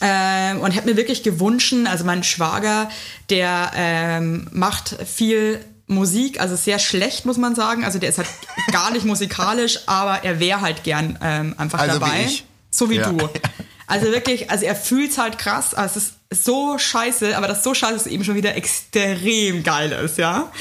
[0.00, 2.88] Ähm, und hätte mir wirklich gewünscht, also mein Schwager,
[3.30, 7.84] der ähm, macht viel Musik, also sehr schlecht, muss man sagen.
[7.84, 8.28] Also der ist halt
[8.72, 12.24] gar nicht musikalisch, aber er wäre halt gern ähm, einfach Also wie dabei.
[12.26, 12.44] ich.
[12.70, 13.10] So wie Ja.
[13.10, 13.18] du.
[13.88, 17.72] Also wirklich, also er fühlt's halt krass, also es ist so scheiße, aber das so
[17.72, 20.52] scheiße ist eben schon wieder extrem geil ist, ja.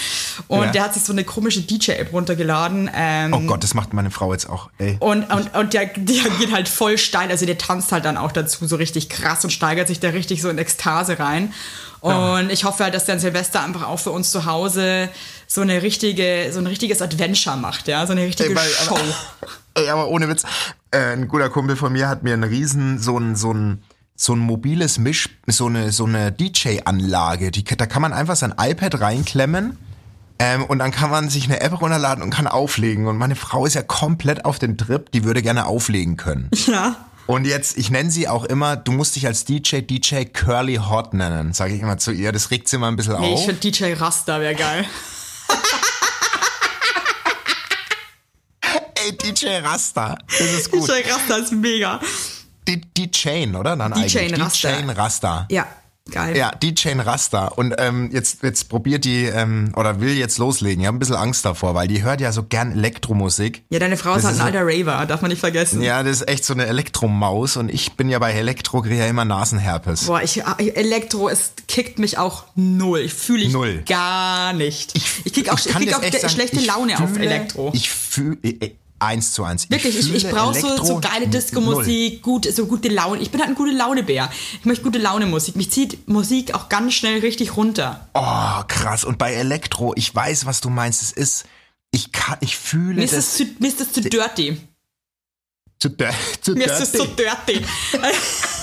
[0.48, 0.72] Und Ja.
[0.72, 2.90] der hat sich so eine komische DJ-App runtergeladen.
[2.96, 4.70] Ähm, Oh Gott, das macht meine Frau jetzt auch.
[4.78, 4.96] Ey.
[5.02, 8.32] und, und, und der, der geht halt voll steil, also der tanzt halt dann auch
[8.32, 11.54] dazu so richtig krass und steigert sich da richtig so in Ekstase rein.
[12.00, 15.10] Und ich hoffe halt, dass der Silvester einfach auch für uns zu Hause
[15.48, 18.96] so eine richtige, so ein richtiges Adventure macht, ja, so eine richtige Ey, weil- Show.
[18.96, 20.44] aber- Ey, aber ohne Witz,
[20.92, 23.84] äh, ein guter Kumpel von mir hat mir einen riesen, so ein, so ein,
[24.16, 27.52] so ein mobiles Misch, so eine, so eine DJ-Anlage.
[27.52, 29.78] Die, da kann man einfach sein iPad reinklemmen
[30.40, 33.08] ähm, und dann kann man sich eine App runterladen und kann auflegen.
[33.08, 36.50] Und meine Frau ist ja komplett auf den Trip, die würde gerne auflegen können.
[36.66, 36.96] Ja.
[37.28, 41.14] Und jetzt, ich nenne sie auch immer, du musst dich als DJ DJ Curly Hot
[41.14, 42.32] nennen, sage ich immer zu ihr.
[42.32, 43.46] Das regt sie immer ein bisschen Nee, ich auf.
[43.46, 44.86] finde DJ Rasta wäre geil.
[49.08, 50.18] Ey, DJ Rasta.
[50.28, 50.88] Das ist gut.
[50.90, 52.00] DJ Rasta ist mega.
[52.68, 53.76] Die, die Chain, oder?
[53.76, 54.14] Dann Die eigentlich.
[54.14, 54.70] Chain die Rasta.
[54.70, 55.48] Chain Rasta.
[55.50, 55.66] Ja,
[56.12, 56.36] geil.
[56.36, 57.48] Ja, die Chain Rasta.
[57.48, 60.82] Und ähm, jetzt, jetzt probiert die, ähm, oder will jetzt loslegen.
[60.82, 63.64] Ich habe ein bisschen Angst davor, weil die hört ja so gern Elektromusik.
[63.70, 65.82] Ja, deine Frau ist Das halt ein ist alter Raver, darf man nicht vergessen.
[65.82, 69.08] Ja, das ist echt so eine Elektromaus und ich bin ja bei Elektro kriege ja
[69.08, 70.08] immer Nasenherpes.
[70.08, 73.00] Boah, ich, Elektro, es kickt mich auch null.
[73.00, 73.84] Ich fühle ich Null.
[73.88, 74.94] gar nicht.
[74.98, 77.72] Ich, krieg auch, ich kann krieg auch sagen, schlechte ich Laune auf Elektro.
[77.74, 78.38] Ich fühle
[79.00, 79.70] eins zu eins.
[79.70, 81.28] Wirklich, ich, ich fühle brauche so, so geile.
[81.28, 83.22] Disco-Musik, gut, so gute Laune.
[83.22, 84.30] Ich bin halt ein gute Laune-Bär.
[84.60, 85.56] Ich möchte gute Laune-Musik.
[85.56, 88.08] Mich zieht Musik auch ganz schnell richtig runter.
[88.14, 89.04] Oh, krass.
[89.04, 91.02] Und bei Elektro, ich weiß, was du meinst.
[91.02, 91.46] Es ist,
[91.92, 93.36] ich kann, ich fühle Mir ist, das.
[93.36, 94.58] zu, mir ist das zu dirty.
[95.80, 95.90] zu,
[96.42, 97.66] zu Mir ist das zu dirty.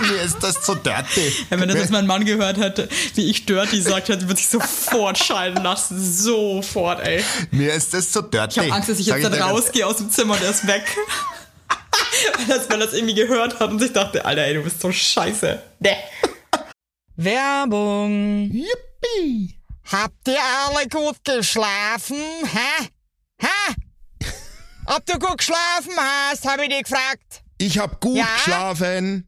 [0.00, 1.28] Mir ist das zu dirty.
[1.50, 4.48] Ja, wenn das jetzt mein Mann gehört hätte, wie ich dirty sagt hätte, würde ich
[4.48, 5.98] sofort scheiden lassen.
[6.00, 7.24] Sofort, ey.
[7.50, 8.60] Mir ist das zu dirty.
[8.60, 10.42] Ich habe Angst, dass ich Sag jetzt dann dir ganz- rausgehe aus dem Zimmer und
[10.42, 10.84] er ist weg.
[12.38, 14.90] weil, das, weil das irgendwie gehört hat und sich dachte, Alter, ey, du bist so
[14.92, 15.60] scheiße.
[15.80, 15.96] Nee.
[17.16, 18.50] Werbung.
[18.52, 19.58] Yippie.
[19.90, 22.16] Habt ihr alle gut geschlafen?
[22.44, 22.88] Hä?
[23.40, 23.74] Hä?
[24.86, 27.42] Ob du gut geschlafen hast, habe ich dich gefragt.
[27.58, 28.26] Ich hab gut Ja?
[28.36, 29.27] geschlafen.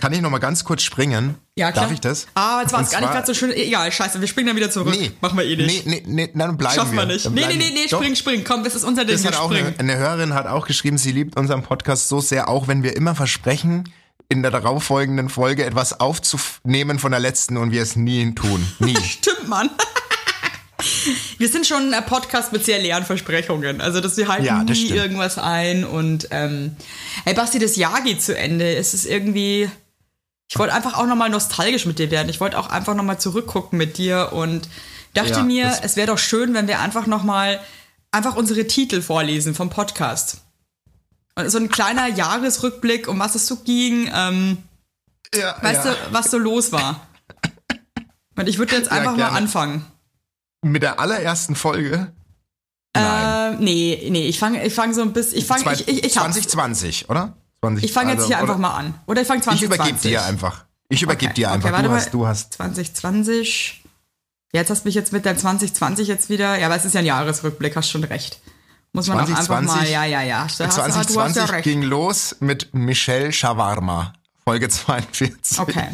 [0.00, 1.36] kann ich noch mal ganz kurz springen?
[1.56, 1.84] Ja, klar.
[1.84, 2.26] Darf ich das?
[2.34, 3.52] Ah, jetzt war es gar nicht gerade so schön.
[3.52, 4.96] Egal, scheiße, wir springen dann wieder zurück.
[4.98, 5.12] Nee.
[5.20, 5.86] Machen wir eh nicht.
[5.86, 7.26] Nee, nee, nee, dann bleiben Schaffen wir nicht.
[7.26, 8.44] Dann Nee, nee, nee, nee, spring, spring.
[8.44, 9.14] Komm, das ist unser Ding.
[9.16, 9.74] Das hat auch eine, springen.
[9.78, 13.14] eine Hörerin hat auch geschrieben, sie liebt unseren Podcast so sehr, auch wenn wir immer
[13.14, 13.92] versprechen,
[14.28, 18.66] in der darauffolgenden Folge etwas aufzunehmen von der letzten und wir es nie tun.
[18.78, 18.96] Nie.
[19.02, 19.70] Stimmt, Mann.
[21.38, 23.80] Wir sind schon ein Podcast mit sehr leeren Versprechungen.
[23.82, 24.92] Also, dass wir halten Ja, nie stimmt.
[24.92, 25.84] irgendwas ein.
[25.84, 26.74] Und, ähm,
[27.26, 28.76] ey, Basti, das Jahr geht zu Ende.
[28.76, 29.70] Es ist irgendwie.
[30.50, 32.28] Ich wollte einfach auch nochmal nostalgisch mit dir werden.
[32.28, 34.68] Ich wollte auch einfach nochmal zurückgucken mit dir und
[35.14, 37.60] dachte Ja, mir, es wäre doch schön, wenn wir einfach nochmal
[38.10, 40.38] einfach unsere Titel vorlesen vom Podcast.
[41.36, 44.10] Und so ein kleiner Jahresrückblick, um was es so ging.
[44.12, 44.58] Ähm,
[45.32, 45.92] ja, weißt ja.
[45.92, 47.06] du, was so los war?
[48.36, 49.86] Und ich würde jetzt einfach mal anfangen.
[50.62, 52.12] Mit der allerersten Folge?
[52.96, 55.38] Äh, nee, nee, ich fange ich fang so ein bisschen.
[55.38, 56.34] Ich fange ich, ich, ich, hab's.
[56.34, 57.36] 2020, oder?
[57.60, 58.94] 20, ich fang jetzt also, hier einfach mal an.
[59.06, 59.62] Oder ich fange Ich 2020.
[59.62, 60.64] übergebe dir einfach.
[60.88, 61.72] Ich übergebe Okay, dir einfach.
[61.72, 62.54] okay, du, hast, du hast.
[62.54, 63.84] 2020.
[64.52, 66.58] Ja, Jetzt hast du mich jetzt mit deinem 2020 jetzt wieder.
[66.58, 68.40] Ja, aber es ist ja ein Jahresrückblick, hast schon recht.
[68.92, 69.92] Muss man auch einfach 2020 mal.
[69.92, 70.46] Ja, ja, ja.
[70.58, 74.14] Da hast, 2020 ja ging los mit Michelle Shawarma.
[74.44, 75.58] Folge 42.
[75.60, 75.86] Okay.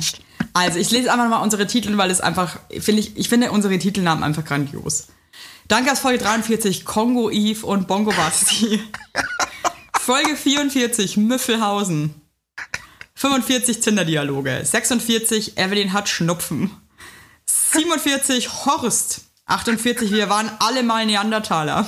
[0.55, 3.79] Also ich lese einfach mal unsere Titel, weil es einfach, finde ich, ich finde unsere
[3.79, 5.09] Titelnamen einfach grandios.
[5.69, 8.81] Danke aus Folge 43, Kongo Eve und Bongo Basti.
[10.07, 12.15] Folge 44, Müffelhausen.
[13.17, 14.65] 45, Zinderdialoge.
[14.65, 16.71] 46, Evelyn hat Schnupfen.
[17.45, 19.23] 47, Horst.
[19.47, 21.87] 48, wir waren alle mal Neandertaler.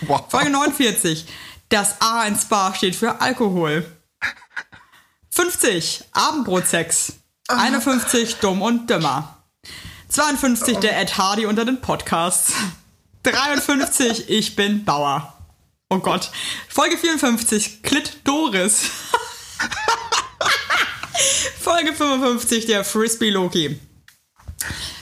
[0.00, 0.24] Wow.
[0.28, 1.26] Folge 49,
[1.68, 3.86] das A in Spa steht für Alkohol.
[5.28, 7.12] 50, Abendbrotsex.
[7.46, 9.44] 51, Dumm und Dümmer.
[10.08, 12.52] 52, der Ed Hardy unter den Podcasts.
[13.22, 15.39] 53, ich bin Bauer.
[15.90, 16.30] Oh Gott.
[16.68, 18.84] Folge 54, Klit Doris.
[21.60, 23.80] Folge 55, der Frisbee Loki.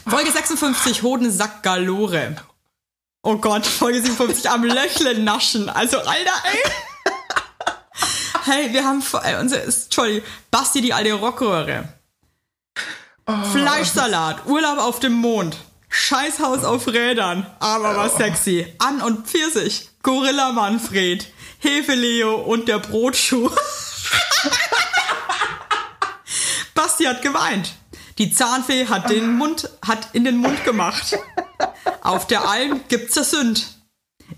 [0.09, 2.37] Folge 56, Hodensack Galore.
[3.23, 5.69] Oh Gott, Folge 57, am Löchle naschen.
[5.69, 6.63] Also, Alter, ey.
[8.45, 11.93] Hey, wir haben äh, Entschuldigung, Basti die alte Rockröhre.
[13.53, 18.67] Fleischsalat, Urlaub auf dem Mond, Scheißhaus auf Rädern, aber was sexy.
[18.79, 21.27] An und Pfirsich, Gorilla Manfred,
[21.61, 23.51] Hefe-Leo und der Brotschuh.
[26.75, 27.73] Basti hat geweint.
[28.19, 31.17] Die Zahnfee hat den Mund, hat in den Mund gemacht.
[32.03, 33.67] Auf der Alm gibt's das Sünd.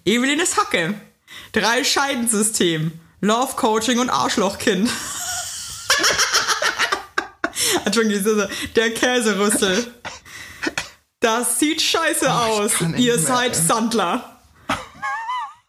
[0.05, 0.95] Evelyn ist Hacke.
[1.53, 2.93] Drei Scheidensystem.
[3.21, 4.91] Love Coaching und Arschlochkind.
[7.85, 9.95] Entschuldigung, der Käserüssel.
[11.21, 12.73] Das sieht scheiße aus.
[12.75, 13.63] kann nicht Ihr mehr, seid ey.
[13.63, 14.41] Sandler.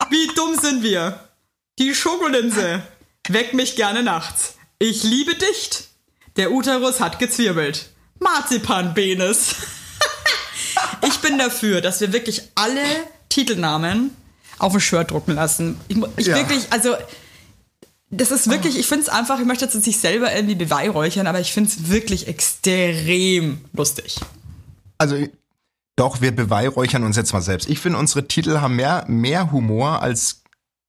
[0.09, 1.19] Wie dumm sind wir?
[1.79, 2.81] Die Schokolinse.
[3.27, 4.55] Weck mich gerne nachts.
[4.79, 5.85] Ich liebe dicht.
[6.37, 7.89] Der Uterus hat gezwirbelt.
[8.19, 9.55] Marzipanpenis.
[11.07, 12.83] ich bin dafür, dass wir wirklich alle
[13.29, 14.15] Titelnamen
[14.57, 15.79] auf ein Shirt drucken lassen.
[15.87, 16.35] Ich, ich Ja.
[16.35, 16.95] wirklich, also
[18.09, 21.39] das ist wirklich, ich finde es einfach, ich möchte jetzt nicht selber irgendwie beweihräuchern, aber
[21.39, 24.17] ich finde es wirklich extrem lustig.
[24.97, 25.15] Also,
[26.01, 27.69] doch, wir beweihräuchern uns jetzt mal selbst.
[27.69, 30.41] Ich finde, unsere Titel haben mehr, mehr Humor als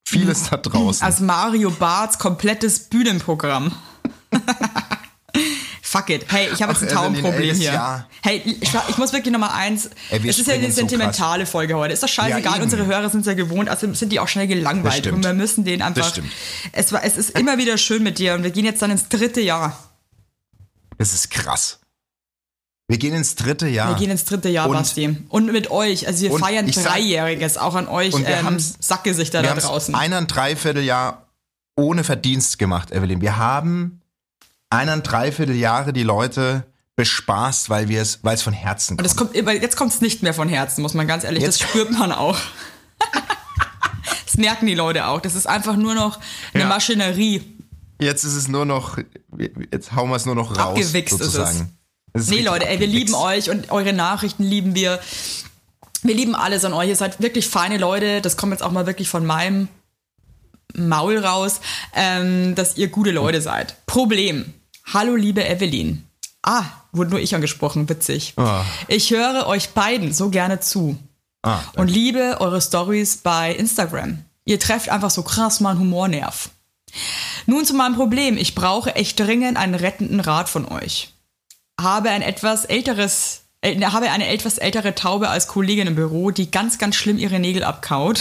[0.07, 1.05] vieles da draußen.
[1.05, 3.73] Als Mario Barts komplettes Bühnenprogramm.
[5.83, 6.25] Fuck it.
[6.33, 8.07] Hey, ich habe jetzt ein Taubenproblem das hier.
[8.23, 9.91] Hey, ich, muss wirklich nochmal eins.
[10.09, 11.93] Ey, es ist ja eine springen so sentimentale Folge heute.
[11.93, 12.63] Ist doch Ja, scheißegal, eben.
[12.63, 15.07] unsere Hörer sind ja gewohnt, also sind die auch schnell Das gelangweilt.
[15.09, 16.11] Und wir müssen den einfach.
[16.11, 16.25] Das.
[16.73, 19.11] Es, war, es ist immer wieder schön mit dir und wir gehen jetzt dann ins
[19.11, 19.77] dritte Jahr.
[20.97, 21.82] Das ist krass.
[22.93, 23.89] Wir gehen ins dritte Jahr.
[23.89, 25.17] Wir gehen ins dritte Jahr, Und- Basti.
[25.31, 26.07] Und mit euch.
[26.07, 29.51] Also wir feiern ich sag- Dreijähriges, auch an euch Und wir ähm, Sackgesichter wir da
[29.57, 29.95] haben draußen.
[29.95, 31.27] ein Dreivierteljahr
[31.77, 33.21] ohne Verdienst gemacht, Evelyn.
[33.23, 34.03] Wir haben
[34.69, 36.65] ein Dreivierteljahre die Leute
[36.97, 39.17] bespaßt, weil wir es, weil es von Herzen kommt.
[39.17, 41.91] kommt, jetzt kommt es nicht mehr von Herzen, muss man ganz ehrlich, das Jetzt- spürt
[41.93, 42.39] man auch.
[44.27, 45.21] Das merken die Leute auch.
[45.21, 46.19] Das ist einfach nur noch
[46.55, 46.69] eine Ja.
[46.69, 47.43] Maschinerie.
[48.01, 48.97] Jetzt ist es nur noch,
[49.71, 51.65] jetzt hauen wir es nur noch raus, Abgewichst ist es.
[52.15, 55.01] Nee, Leute, ey, wir lieben euch und eure Nachrichten lieben wir.
[56.03, 56.89] Wir lieben alles an euch.
[56.89, 58.21] Ihr seid wirklich feine Leute.
[58.21, 59.69] Das kommt jetzt auch mal wirklich von meinem
[60.75, 61.61] Maul raus,
[61.95, 63.87] ähm, dass ihr gute Leute seid.
[63.87, 64.53] Problem.
[64.93, 66.05] Hallo, liebe Evelyn.
[66.43, 67.89] Ah, wurde nur ich angesprochen.
[67.89, 68.35] Witzig.
[68.37, 68.65] Ah.
[68.89, 70.99] Ich höre euch beiden so gerne zu.
[71.43, 74.25] Ah, und liebe eure Stories bei Instagram.
[74.45, 76.51] Ihr trefft einfach so krass meinen Humornerv.
[77.47, 78.37] Nun zu meinem Problem.
[78.37, 81.13] Ich brauche echt dringend einen rettenden Rat von euch.
[81.83, 86.51] Habe ein etwas älteres, äh, habe eine etwas ältere Taube als Kollegin im Büro, die
[86.51, 88.21] ganz, ganz schlimm ihre Nägel abkaut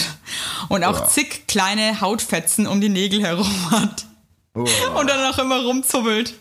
[0.68, 4.06] und auch zig kleine Hautfetzen um die Nägel herum hat.
[4.54, 6.34] Und dann auch immer rumzummelt.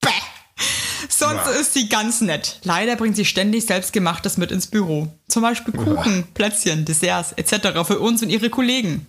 [0.00, 0.10] Bäh.
[1.08, 2.60] Sonst ist sie ganz nett.
[2.62, 5.08] Leider bringt sie ständig selbstgemachtes mit ins Büro.
[5.28, 7.84] Zum Beispiel Kuchen, Plätzchen, Desserts etc.
[7.84, 9.06] für uns und ihre Kollegen.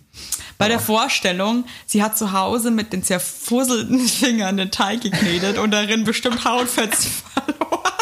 [0.60, 5.70] Bei der Vorstellung, sie hat zu Hause mit den zerfusselten Fingern den Teig geknetet und
[5.70, 7.94] darin bestimmt Hautfetzen verloren,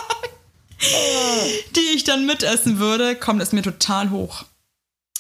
[1.77, 4.45] die ich dann mitessen würde, kommt es mir total hoch.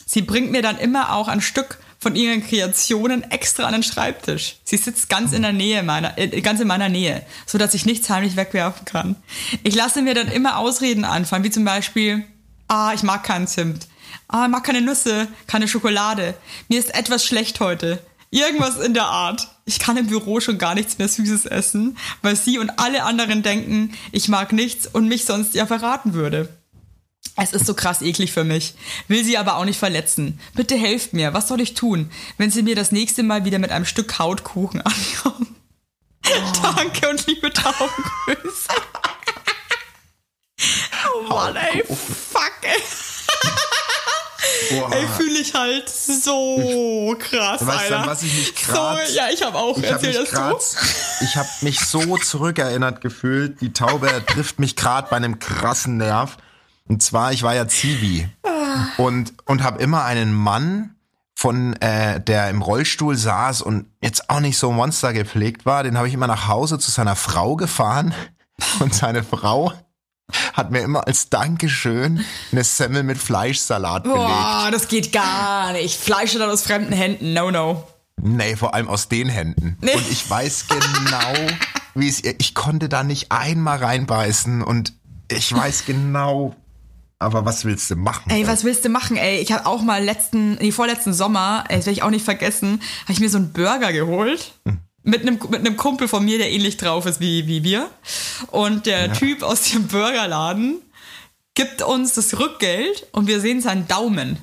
[0.05, 4.57] Sie bringt mir dann immer auch ein Stück von ihren Kreationen extra an den Schreibtisch.
[4.65, 7.87] Sie sitzt ganz in der Nähe meiner, äh, ganz in meiner Nähe, so dass ich
[7.87, 9.15] nichts heimlich wegwerfen kann.
[9.63, 12.25] Ich lasse mir dann immer Ausreden anfallen, wie zum Beispiel,
[12.67, 13.87] ah, ich mag keinen Zimt.
[14.29, 16.35] Ah, ich mag keine Nüsse, keine Schokolade.
[16.69, 17.99] Mir ist etwas schlecht heute.
[18.31, 19.49] Irgendwas in der Art.
[19.65, 23.43] Ich kann im Büro schon gar nichts mehr Süßes essen, weil sie und alle anderen
[23.43, 26.55] denken, ich mag nichts und mich sonst ja verraten würde.
[27.37, 28.75] Es ist so krass eklig für mich.
[29.07, 30.41] Will sie aber auch nicht verletzen.
[30.55, 31.33] Bitte helft mir.
[31.33, 34.81] Was soll ich tun, wenn sie mir das nächste Mal wieder mit einem Stück Hautkuchen
[34.83, 35.57] ankommen?
[36.63, 38.69] Danke und liebe Taubengrüße.
[41.15, 41.83] oh Mann, ey.
[41.85, 42.83] Fuck, ey.
[44.71, 44.93] Boah.
[44.93, 48.01] Ey, fühle ich halt so krass, Weißt du, Alter.
[48.03, 49.77] an was ich mich grad- So, ja, ich habe auch.
[49.79, 51.25] Ich habe Erzähl mich, das grad- du.
[51.25, 53.61] ich hab mich so zurückerinnert gefühlt.
[53.61, 56.37] Die Taube trifft mich gerade bei einem krassen Nerv.
[56.89, 58.29] Und zwar, ich war ja Zivi
[58.97, 60.95] und, und habe immer einen Mann
[61.35, 65.97] von äh, der im Rollstuhl saß und jetzt auch nicht so Monster gepflegt war, den
[65.99, 68.15] habe ich immer nach Hause zu seiner Frau gefahren
[68.81, 69.73] und seine Frau
[70.59, 74.21] hat mir immer als Dankeschön eine Semmel mit Fleischsalat belegt.
[74.21, 75.99] Boah, das geht gar nicht.
[75.99, 77.33] Fleische dann aus fremden Händen.
[77.33, 77.85] No, no.
[78.21, 79.79] Nee, vor allem aus den Händen.
[79.81, 79.95] Nee.
[79.95, 81.53] Und ich weiß genau,
[81.95, 82.35] wie es ihr.
[82.41, 84.95] Ich konnte da nicht einmal reinbeißen und
[85.31, 86.57] ich weiß genau.
[87.21, 88.31] Aber was willst du machen?
[88.31, 89.39] Ey, was willst du machen, ey?
[89.39, 92.81] Ich habe auch mal letzten, nee, vorletzten Sommer, ey, das werde ich auch nicht vergessen,
[93.03, 94.53] habe ich mir so einen Burger geholt.
[95.03, 97.89] Mit einem, mit einem Kumpel von mir, der ähnlich drauf ist wie, wie wir.
[98.49, 100.77] Und der Typ aus dem Burgerladen
[101.55, 104.39] gibt uns das Rückgeld und wir sehen seinen Daumen.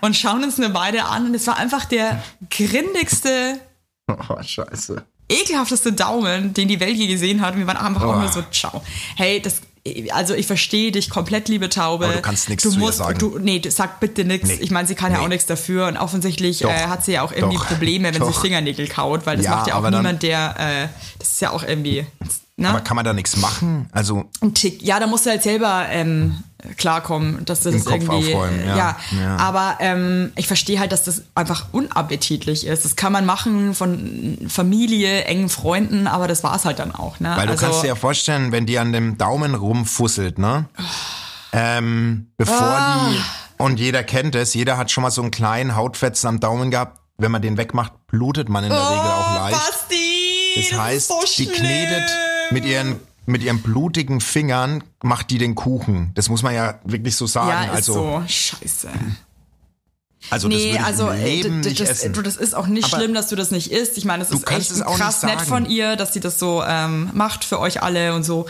[0.00, 3.60] Und schauen uns eine beide an und es war einfach der grindigste,
[4.08, 5.04] Oh, scheiße.
[5.28, 7.54] ekelhafteste Daumen, den die Welt je gesehen hat.
[7.54, 8.18] Und wir waren einfach auch Oh.
[8.18, 8.82] nur so, ciao.
[9.16, 9.62] Hey, das,
[10.10, 12.04] also ich verstehe dich komplett, liebe Taube.
[12.06, 13.18] Aber du kannst nichts zu ihr sagen.
[13.18, 14.48] Du, nee, du sag bitte nichts.
[14.48, 14.58] Nee.
[14.60, 15.24] Ich meine, sie kann ja Nee.
[15.24, 16.70] auch nichts dafür und offensichtlich Doch.
[16.70, 17.66] äh, hat sie ja auch irgendwie Doch.
[17.66, 18.32] Probleme, wenn Doch.
[18.32, 21.40] sie Fingernägel kaut, weil das Ja, macht ja auch dann- niemand, der, äh, das ist
[21.40, 22.06] ja auch irgendwie,
[22.56, 22.68] ne?
[22.68, 23.88] Aber kann man da nichts machen?
[23.92, 24.82] Also, ein Tick.
[24.82, 26.42] Ja, da musst du halt selber ähm,
[26.76, 28.34] klarkommen, dass das Kopf irgendwie.
[28.34, 28.76] aufräumen, äh, ja.
[28.76, 28.96] ja.
[29.18, 29.36] Ja.
[29.36, 32.84] aber ähm, ich verstehe halt, dass das einfach unappetitlich ist.
[32.84, 37.20] Das kann man machen von Familie, engen Freunden, aber das war's halt dann auch.
[37.20, 37.32] Ne?
[37.36, 40.66] weil du also, kannst dir ja vorstellen, wenn die an dem Daumen rumfusselt, ne?
[41.52, 46.28] Ähm, bevor die, und jeder kennt es, jeder hat schon mal so einen kleinen Hautfetzen
[46.28, 47.00] am Daumen gehabt.
[47.18, 49.56] Wenn man den wegmacht, blutet man in der Regel auch leicht.
[49.56, 50.70] Oh, Basti!
[50.70, 52.10] Das heißt, so die knetet
[52.52, 56.10] mit ihren mit ihren blutigen Fingern macht die den Kuchen.
[56.14, 57.50] Das muss man ja wirklich so sagen.
[57.50, 58.22] Ja, ist also, so.
[58.26, 58.88] Scheiße.
[60.30, 62.14] also das Nee, also äh, Leben d- nicht das, essen.
[62.14, 63.96] du, das ist auch nicht Aber schlimm, dass du das nicht isst.
[63.96, 66.40] Ich meine, das du ist echt es auch krass nett von ihr, dass sie das
[66.40, 68.46] so ähm, macht für euch alle und so.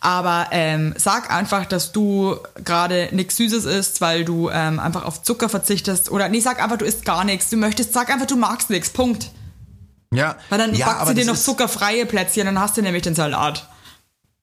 [0.00, 5.22] Aber ähm, sag einfach, dass du gerade nichts Süßes isst, weil du ähm, einfach auf
[5.22, 6.10] Zucker verzichtest.
[6.10, 7.50] Oder nee, sag einfach, du isst gar nichts.
[7.50, 8.88] Du möchtest, sag einfach, du magst nichts.
[8.88, 9.30] Punkt.
[10.14, 13.14] Ja, Weil dann ja, backt sie dir noch zuckerfreie Plätzchen, dann hast du nämlich den
[13.14, 13.68] Salat.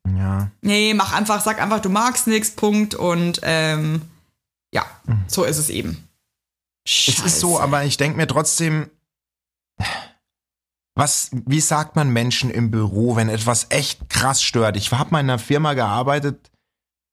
[0.08, 0.50] Ja.
[0.62, 2.96] Nee, mach einfach, sag einfach, du magst nichts, Punkt.
[2.96, 4.02] Und ähm,
[4.74, 4.86] ja,
[5.28, 6.08] so ist es eben.
[6.86, 8.90] Es ist so, aber ich denke mir trotzdem,
[10.96, 14.76] was, wie sagt man Menschen im Büro, wenn etwas echt krass stört?
[14.78, 16.52] Ich habe mal in einer Firma gearbeitet,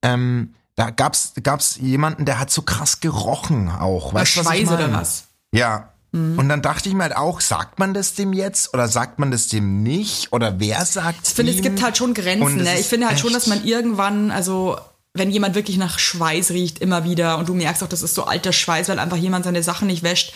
[0.03, 4.15] ähm, da gab's, gab's jemanden, der hat so krass gerochen auch.
[4.15, 5.25] Was Weißt was ich Schweiße oder was?
[5.53, 5.93] Ja.
[6.11, 9.31] Und dann dachte ich mir halt auch, sagt man das dem jetzt oder sagt man
[9.31, 10.33] das dem nicht?
[10.33, 12.63] Oder wer sagt Ich finde, es gibt halt schon Grenzen.
[12.63, 12.81] Ne?
[12.81, 14.79] Ich finde halt schon, dass man irgendwann, also
[15.13, 18.25] wenn jemand wirklich nach Schweiß riecht, immer wieder und du merkst auch, das ist so
[18.25, 20.33] alter Schweiß, weil einfach jemand seine Sachen nicht wäscht,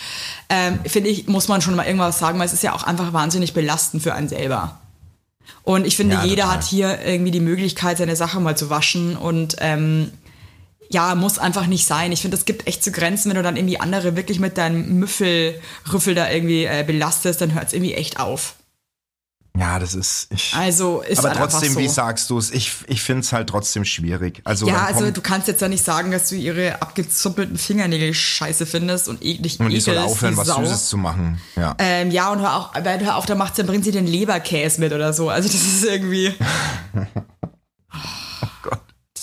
[0.50, 3.14] ähm, finde ich, muss man schon mal irgendwas sagen, weil es ist ja auch einfach
[3.14, 4.78] wahnsinnig belastend für einen selber.
[5.62, 6.56] Und ich finde, Ja, jeder total.
[6.58, 10.10] hat hier irgendwie die Möglichkeit, seine Sachen mal zu waschen und ähm,
[10.92, 12.12] ja, muss einfach nicht sein.
[12.12, 14.98] Ich finde, es gibt echt so Grenzen, wenn du dann irgendwie andere wirklich mit deinem
[14.98, 18.54] Müffelrüffel da irgendwie äh, belastest, dann hört es irgendwie echt auf.
[19.58, 20.28] Ja, das ist.
[20.30, 21.80] Ich, Also ist aber halt trotzdem, so.
[21.80, 22.50] wie sagst du es?
[22.50, 24.40] Ich, ich finde es halt trotzdem schwierig.
[24.44, 28.64] Also, Ja, also du kannst jetzt ja nicht sagen, dass du ihre abgezuppelten Fingernägel scheiße
[28.64, 30.64] findest und eklig und ich soll aufhören, was Sau.
[30.64, 31.38] Süßes zu machen.
[31.56, 31.74] Ja.
[31.78, 34.94] Ähm, ja, und hör, auch, hör auf, da macht dann bringt sie den Leberkäse mit
[34.94, 35.28] oder so.
[35.28, 36.34] Also das ist irgendwie.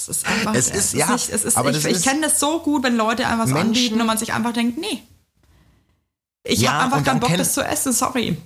[0.08, 0.54] Das ist einfach.
[0.56, 2.96] Es ist- ja, nicht, es ist, aber ich, ich ist- kenne das so gut, wenn
[2.96, 5.02] Leute einfach was Menschen- anbieten und man sich einfach denkt, nee.
[6.44, 8.38] Ich Ja, habe einfach keinen dann Bock, das zu essen, sorry.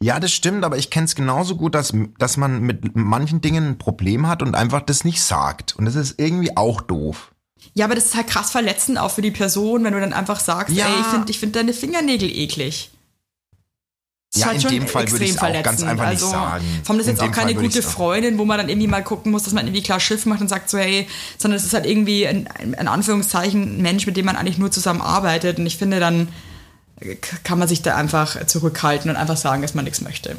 [0.00, 3.70] Ja, das stimmt, aber ich kenne es genauso gut, dass, dass man mit manchen Dingen
[3.70, 5.74] ein Problem hat und einfach das nicht sagt.
[5.76, 7.32] Und das ist irgendwie auch doof.
[7.74, 10.38] Ja, aber das ist halt krass verletzend auch für die Person, wenn du dann einfach
[10.40, 10.86] sagst, Ja.
[10.86, 12.90] ey, ich finde ich find deine Fingernägel eklig.
[14.34, 16.22] Das ist Ja, halt in schon dem Fall würde ich es auch ganz einfach nicht
[16.22, 16.64] also, sagen.
[16.82, 19.04] Vor allem ist In jetzt auch keine Fall gute Freundin, wo man dann irgendwie mal
[19.04, 21.06] gucken muss, dass man irgendwie klar Schiff macht und sagt so, hey,
[21.38, 24.58] sondern es ist halt irgendwie ein, ein, in Anführungszeichen ein Mensch, mit dem man eigentlich
[24.58, 25.58] nur zusammen arbeitet.
[25.60, 26.28] Und ich finde, dann
[27.44, 30.34] kann man sich da einfach zurückhalten und einfach sagen, dass man nichts möchte.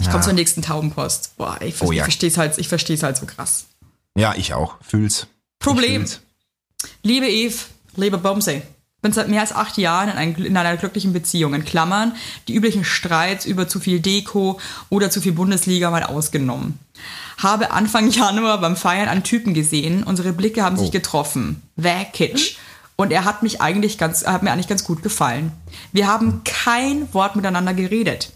[0.00, 0.22] Ich komme Ja.
[0.22, 1.36] zur nächsten Taubenpost.
[1.36, 2.04] Boah, ich, Oh ich ja.
[2.04, 3.66] verstehe es halt, ich verstehe es halt so krass.
[4.16, 4.74] Ja, ich auch.
[4.82, 5.28] Fühl's.
[5.60, 6.02] Problem.
[6.02, 6.20] Ich fühl's.
[7.04, 7.54] Liebe Eve,
[7.96, 8.62] liebe Bumsey,
[9.04, 11.52] bin seit mehr als acht Jahren in, ein, in einer glücklichen Beziehung.
[11.52, 12.14] In Klammern,
[12.48, 16.78] die üblichen Streits über zu viel Deko oder zu viel Bundesliga mal ausgenommen.
[17.36, 20.04] Habe Anfang Januar beim Feiern einen Typen gesehen.
[20.04, 21.60] Unsere Blicke haben sich getroffen.
[21.76, 22.56] Wäh, Kitsch.
[22.96, 25.52] Und er hat mich eigentlich ganz, er hat mir eigentlich ganz gut gefallen.
[25.92, 28.32] Wir haben kein Wort miteinander geredet.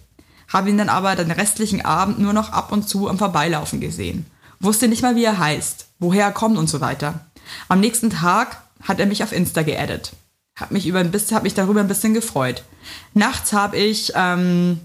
[0.52, 4.26] Habe ihn dann aber den restlichen Abend nur noch ab und zu am Vorbeilaufen gesehen.
[4.60, 7.20] Wusste nicht mal, wie er heißt, woher er kommt und so weiter.
[7.68, 10.12] Am nächsten Tag hat er mich auf Insta geaddet.
[10.58, 12.64] Hab mich, über ein bisschen, hab mich darüber ein bisschen gefreut.
[13.14, 14.80] Nachts habe ich ähm,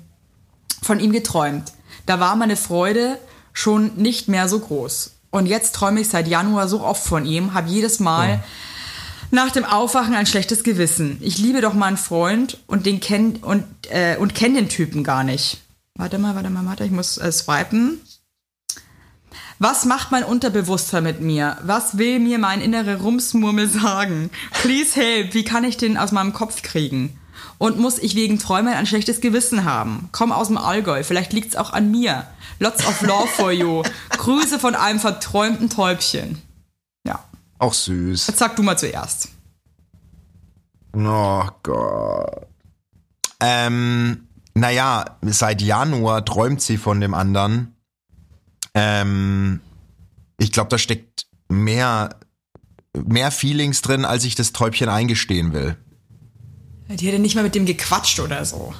[0.82, 1.74] von ihm geträumt.
[2.06, 3.18] Da war meine Freude
[3.54, 5.14] schon nicht mehr so groß.
[5.32, 8.44] Und jetzt träume ich seit Januar so oft von ihm, habe jedes Mal
[9.32, 11.18] nach dem Aufwachen ein schlechtes Gewissen.
[11.22, 15.24] Ich liebe doch meinen Freund und den kenn und äh, und kenne den Typen gar
[15.24, 15.62] nicht.
[15.96, 18.00] Warte mal, warte mal, warte, ich muss äh, swipen.
[19.64, 21.56] Was macht mein Unterbewusstsein mit mir?
[21.64, 24.30] Was will mir mein innere Rumsmurmel sagen?
[24.52, 27.18] Please help, wie kann ich den aus meinem Kopf kriegen?
[27.60, 30.10] Und muss ich wegen Träumen ein schlechtes Gewissen haben?
[30.12, 32.28] Komm aus dem Allgäu, vielleicht liegt's auch an mir.
[32.60, 33.84] Lots of love for you.
[34.10, 36.42] Grüße von einem verträumten Täubchen.
[37.08, 37.24] Ja,
[37.58, 38.28] Auch süß.
[38.28, 39.30] jetzt sag du mal zuerst.
[40.94, 42.48] Oh Gott.
[43.40, 47.73] Ähm, naja, seit Januar träumt sie von dem anderen.
[48.74, 49.62] Ähm,
[50.38, 52.16] ich glaube, da steckt mehr,
[52.96, 55.78] mehr Feelings drin, als ich das Täubchen eingestehen will.
[56.90, 58.74] Die hätte nicht mal mit dem gequatscht oder so.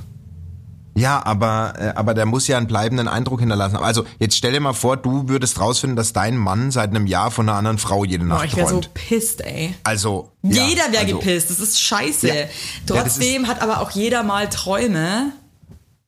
[0.96, 3.78] Ja, aber, äh, aber der muss ja einen bleibenden Eindruck hinterlassen.
[3.78, 7.32] Also jetzt stell dir mal vor, du würdest rausfinden, dass dein Mann seit einem Jahr
[7.32, 8.94] von einer anderen Frau jede Nacht Boah, ich wäre so träumt.
[8.94, 9.74] pisst, ey.
[9.84, 12.28] Also ja, jeder wäre also, gepisst, das ist scheiße.
[12.28, 12.46] Ja.
[12.86, 15.34] Trotzdem hat aber auch jeder mal Träume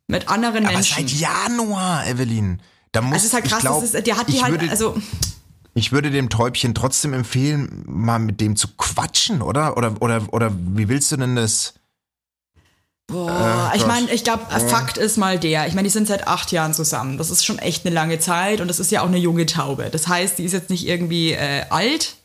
[0.07, 1.07] mit anderen Aber Menschen.
[1.07, 2.61] seit Januar, Evelyn.
[2.95, 4.51] Da muss Also ist halt krass, ich glaub, das ist, der hat die ich halt,
[4.53, 4.95] würde, also
[5.73, 9.75] ich würde dem Täubchen trotzdem empfehlen, mal mit dem zu quatschen, oder?
[9.77, 11.73] Oder oder oder wie willst du denn das?
[13.07, 13.87] Boah, ich Gott.
[13.87, 15.67] meine, ich glaube, Fakt ist mal der.
[15.67, 17.17] Ich meine, die sind seit acht Jahren zusammen.
[17.19, 19.89] Das ist schon echt eine lange Zeit und das ist ja auch eine junge Taube.
[19.91, 22.15] Das heißt, die ist jetzt nicht irgendwie äh, alt.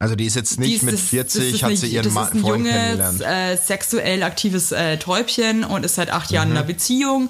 [0.00, 2.12] Also die ist jetzt nicht ist- mit das- 40, das ist hat sie ihren Das
[2.14, 3.20] Ma ist ein Freund junges, kennengelernt.
[3.20, 6.52] äh, sexuell aktives äh, Täubchen und ist seit acht Jahren Mhm.
[6.52, 7.28] in einer Beziehung.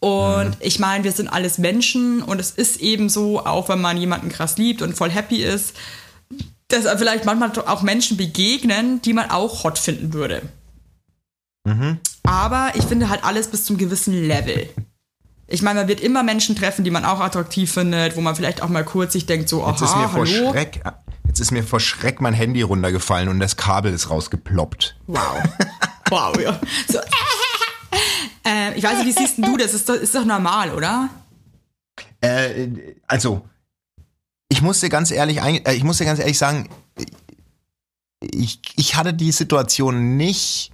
[0.00, 3.96] Und ich meine, wir sind alles Menschen und es ist eben so, auch wenn man
[3.96, 5.74] jemanden krass liebt und voll happy ist,
[6.68, 10.42] dass vielleicht manchmal auch Menschen begegnen, die man auch hot finden würde.
[11.64, 11.98] Mhm.
[12.24, 14.68] Aber ich finde halt alles bis zum gewissen Level.
[15.48, 18.62] Ich meine, man wird immer Menschen treffen, die man auch attraktiv findet, wo man vielleicht
[18.62, 20.50] auch mal kurz sich denkt, so, Jetzt ist mir aha, vor hallo.
[20.50, 20.82] Schreck,
[21.26, 24.96] jetzt ist mir vor Schreck mein Handy runtergefallen und das Kabel ist rausgeploppt.
[25.06, 25.42] Wow.
[26.08, 26.56] Wow, ja.
[26.88, 27.02] So, äh,
[28.76, 29.74] ich weiß nicht, wie siehst du das?
[29.74, 31.08] Ist doch, ist doch normal, oder?
[32.20, 32.68] Äh,
[33.06, 33.42] also,
[34.48, 36.68] ich muss dir ganz ehrlich, äh, ich muss dir ganz ehrlich sagen,
[38.20, 40.70] ich, ich hatte die Situation nicht,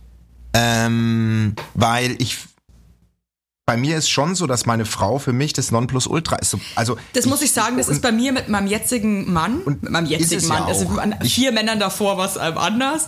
[0.55, 2.39] ähm, weil ich,
[3.67, 6.51] bei mir ist schon so, dass meine Frau für mich das Nonplusultra ist.
[6.51, 9.89] So, Also, Das muss ich sagen, das ist bei mir mit meinem jetzigen Mann, mit
[9.91, 13.07] meinem jetzigen Mann, ja also an Ich- vier Männern davor war es ähm, anders.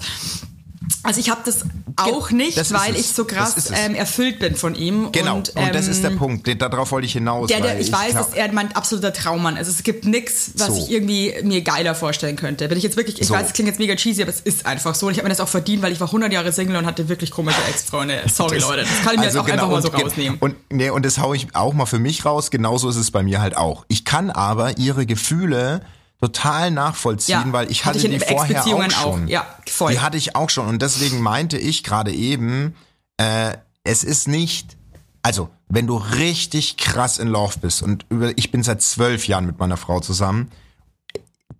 [1.03, 1.61] Also ich habe das
[1.97, 5.13] auch nicht, das weil ich so krass ähm, erfüllt bin von ihm.
[5.13, 7.49] Genau, Und, und, das ähm, ist der Punkt, den- darauf wollte ich hinaus.
[7.49, 9.69] Der, der, weil ich weiß, glaub- dass er mein absoluter Traummann ist.
[9.69, 10.77] Es gibt nichts, was So.
[10.79, 12.71] ich irgendwie mir geiler vorstellen könnte.
[12.71, 13.35] Wenn ich jetzt wirklich, ich So.
[13.35, 15.07] weiß, es klingt jetzt mega cheesy, aber es ist einfach so.
[15.07, 17.09] Und ich habe mir das auch verdient, weil ich war 100 Jahre Single und hatte
[17.09, 18.23] wirklich komische Ex-Freunde.
[18.33, 18.81] Sorry, Das- Leute.
[18.83, 20.39] Das kann ich mir also jetzt auch einfach genau, mal so und rausnehmen.
[20.41, 22.51] Und, nee, und das hau ich auch mal für mich raus.
[22.51, 23.85] Genauso ist es bei mir halt auch.
[23.89, 25.83] Ich kann aber ihre Gefühle
[26.21, 29.25] total nachvollziehen, Ja, weil ich hatte hatte ich die vorher auch schon.
[29.25, 29.29] auch.
[29.29, 29.93] Ja, voll.
[29.93, 32.75] Die hatte ich auch schon und deswegen meinte ich gerade eben,
[33.19, 34.77] äh, es ist nicht,
[35.23, 39.47] also wenn du richtig krass in Love bist und über, ich bin seit zwölf Jahren
[39.47, 40.51] mit meiner Frau zusammen,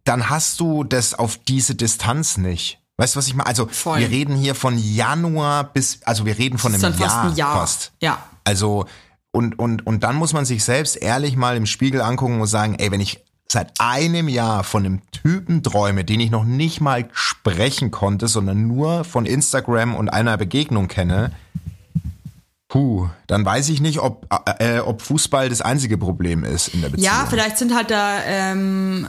[0.05, 2.79] dann hast du das auf diese Distanz nicht.
[2.97, 3.49] Weißt du, was ich meine?
[3.49, 3.99] Also Voll.
[4.01, 7.35] wir reden hier von Januar bis, also wir reden von einem dann fast Jahr, ein
[7.37, 7.57] Jahr.
[7.57, 7.93] fast.
[8.01, 8.23] Ja.
[8.45, 8.87] Also,
[9.33, 12.77] und, und, und dann muss man sich selbst ehrlich mal im Spiegel angucken und sagen,
[12.79, 17.09] ey, wenn ich seit einem Jahr von einem Typen träume, den ich noch nicht mal
[17.13, 21.31] sprechen konnte, sondern nur von Instagram und einer Begegnung kenne,
[22.69, 24.27] puh, dann weiß ich nicht, ob,
[24.59, 27.07] äh, ob Fußball das einzige Problem ist in der Beziehung.
[27.13, 29.07] Ja, vielleicht sind halt da ähm,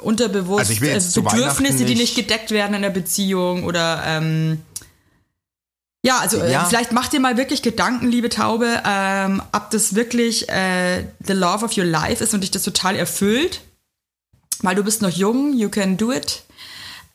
[0.00, 4.62] unterbewusst Also also Bedürfnisse, Weihnachten die nicht- nicht gedeckt werden in der Beziehung oder ähm,
[6.04, 6.64] ja, also äh, Ja.
[6.66, 11.64] vielleicht macht ihr mal wirklich Gedanken, liebe Taube, ähm, ob das wirklich äh, the love
[11.64, 13.62] of your life ist und dich das total erfüllt.
[14.60, 16.42] Weil du bist noch jung, you can do it.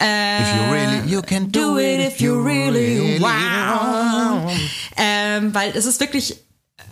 [0.01, 4.51] Äh, If you really, you can do it if you really wow.
[4.97, 6.31] Ähm, weil es ist wirklich,
[6.77, 6.83] äh,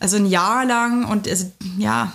[0.00, 2.12] also ein Jahr lang und also, ja,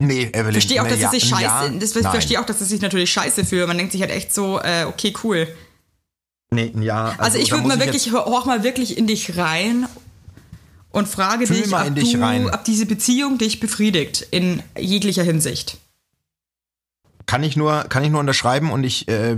[0.00, 0.48] Nee, Evelyn.
[0.50, 3.44] ich verstehe auch, dass es sich scheiße, das, verstehe auch, dass es sich natürlich scheiße
[3.44, 3.66] fühlt.
[3.66, 5.48] Man denkt sich halt echt so, äh, okay, cool.
[6.50, 7.14] Nee, ein Jahr.
[7.18, 9.86] Also, ich würde mal wirklich, hör mal wirklich in dich rein
[10.90, 15.76] und frage Fühl dich, ob, dich du, ob diese Beziehung dich befriedigt in jeglicher Hinsicht.
[17.26, 19.36] kann ich nur, kann ich nur unterschreiben und ich, äh,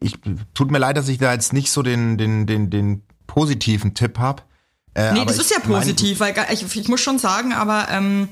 [0.00, 0.14] ich
[0.54, 4.18] tut mir leid, dass ich da jetzt nicht so den, den, den, den positiven Tipp
[4.20, 4.42] habe.
[4.94, 8.28] Äh, Nee, das ist ja positiv, weil ga- ich, ich muss schon sagen, aber ähm,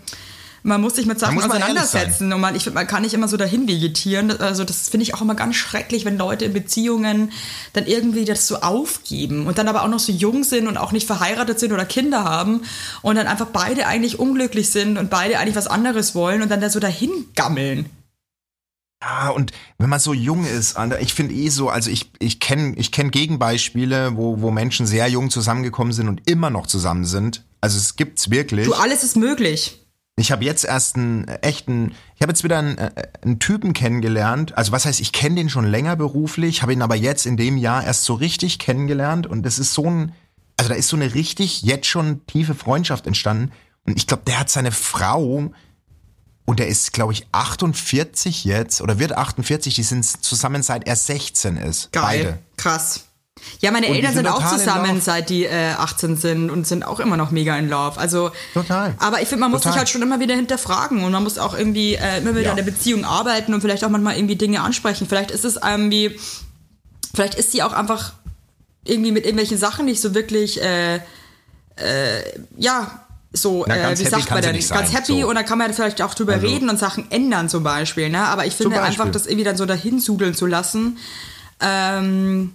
[0.63, 3.69] man muss sich mit Sachen auseinandersetzen und man, ich, man kann nicht immer so dahin
[3.69, 4.31] vegetieren.
[4.41, 7.33] Also das finde ich auch immer ganz schrecklich, wenn Leute in Beziehungen
[7.73, 10.93] dann irgendwie das so aufgeben und dann aber auch noch so jung sind und auch
[10.93, 12.63] nicht verheiratet sind oder Kinder haben
[13.03, 16.61] und dann einfach beide eigentlich unglücklich sind und beide eigentlich was anderes wollen und dann
[16.61, 17.91] da so dahin gammeln.
[19.03, 22.75] Ja, und wenn man so jung ist, ich finde eh so, also ich, ich kenne
[22.77, 27.45] ich kenn Gegenbeispiele, wo, wo Menschen sehr jung zusammengekommen sind und immer noch zusammen sind.
[27.61, 28.67] Also es gibt's wirklich.
[28.67, 29.86] Du, alles ist möglich.
[30.19, 32.91] Ich habe jetzt erst einen äh, echten, ich habe jetzt wieder einen, äh,
[33.23, 34.57] einen Typen kennengelernt.
[34.57, 37.59] Also was heißt, ich kenne den schon länger beruflich, habe ihn aber jetzt in dem
[37.59, 40.13] Jahr erst so richtig kennengelernt und das ist so ein,
[40.57, 43.53] also da ist so eine richtig jetzt schon tiefe Freundschaft entstanden.
[43.85, 45.51] Und ich glaube, der hat seine Frau
[46.47, 49.75] und der ist, glaube ich, 48 jetzt oder wird 48.
[49.75, 51.93] Die sind zusammen seit er 16 ist.
[51.93, 52.03] Geil.
[52.03, 52.39] Beide.
[52.57, 53.05] Krass.
[53.61, 56.85] Ja, meine Und Eltern sind sind auch zusammen, seit die äh, 18 sind und sind
[56.85, 57.99] auch immer noch mega in Love.
[57.99, 58.95] Also Total.
[58.99, 59.73] Aber ich finde, man muss Total.
[59.73, 62.51] sich halt schon immer wieder hinterfragen und man muss auch irgendwie äh, immer wieder Ja.
[62.51, 65.07] an der Beziehung arbeiten und vielleicht auch manchmal irgendwie Dinge ansprechen.
[65.09, 66.19] Vielleicht ist es irgendwie,
[67.15, 68.13] vielleicht ist sie auch einfach
[68.85, 71.01] irgendwie mit irgendwelchen Sachen nicht so wirklich, äh, äh,
[72.57, 73.01] ja,
[73.33, 74.59] so, Na, äh, wie sagt man denn?
[74.59, 75.29] Ganz happy so.
[75.29, 78.25] und dann kann man vielleicht auch drüber Also- reden und Sachen ändern zum Beispiel, ne?
[78.25, 80.99] Aber ich finde einfach, das irgendwie dann so dahinsudeln zu lassen,
[81.61, 82.55] ähm,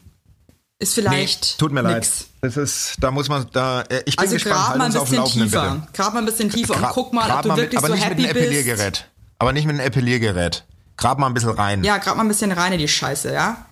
[0.81, 2.19] ist vielleicht Tut mir nix.
[2.21, 2.27] leid.
[2.41, 4.91] Das ist, da muss man, da, äh, ich bin Also gespannt, grab halt mal ein
[4.93, 5.87] bisschen tiefer.
[5.93, 7.87] Grab mal ein bisschen tiefer und Gra- guck mal, ob grab du mit- wirklich aber
[7.87, 9.05] so nicht happy mit einem bist.
[9.39, 10.65] Aber nicht mit einem Epiliergerät.
[10.97, 11.83] Grab mal ein bisschen rein.
[11.83, 13.65] Ja, grad mal ein bisschen rein in die Scheiße, ja?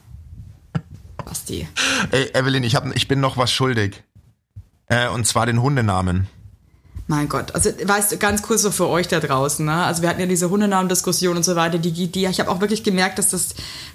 [1.25, 1.67] Basti.
[2.11, 4.03] Ey, Evelyn, ich, hab, ich bin noch was schuldig.
[4.87, 6.27] Äh, und zwar den Hundenamen.
[7.09, 9.83] Mein Gott, also weißt du, ganz kurz so für euch da draußen, ne?
[9.83, 12.83] Also wir hatten ja diese Hundenamen-Diskussion und so weiter, die, die ich habe auch wirklich
[12.83, 13.47] gemerkt, dass das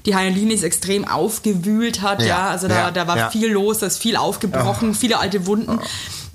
[0.04, 2.26] die Heineline extrem aufgewühlt hat, ja.
[2.26, 3.30] Ja, Also da, ja, da war ja.
[3.30, 5.78] viel los, da ist viel aufgebrochen, viele alte Wunden.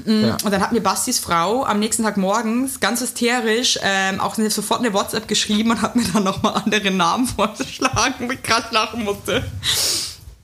[0.05, 4.35] Mm, Und dann hat mir Bastis Frau am nächsten Tag morgens ganz hysterisch ähm, auch
[4.35, 8.71] sofort eine WhatsApp geschrieben und hat mir dann nochmal andere Namen vorgeschlagen, wo ich krass
[8.71, 9.43] lachen musste.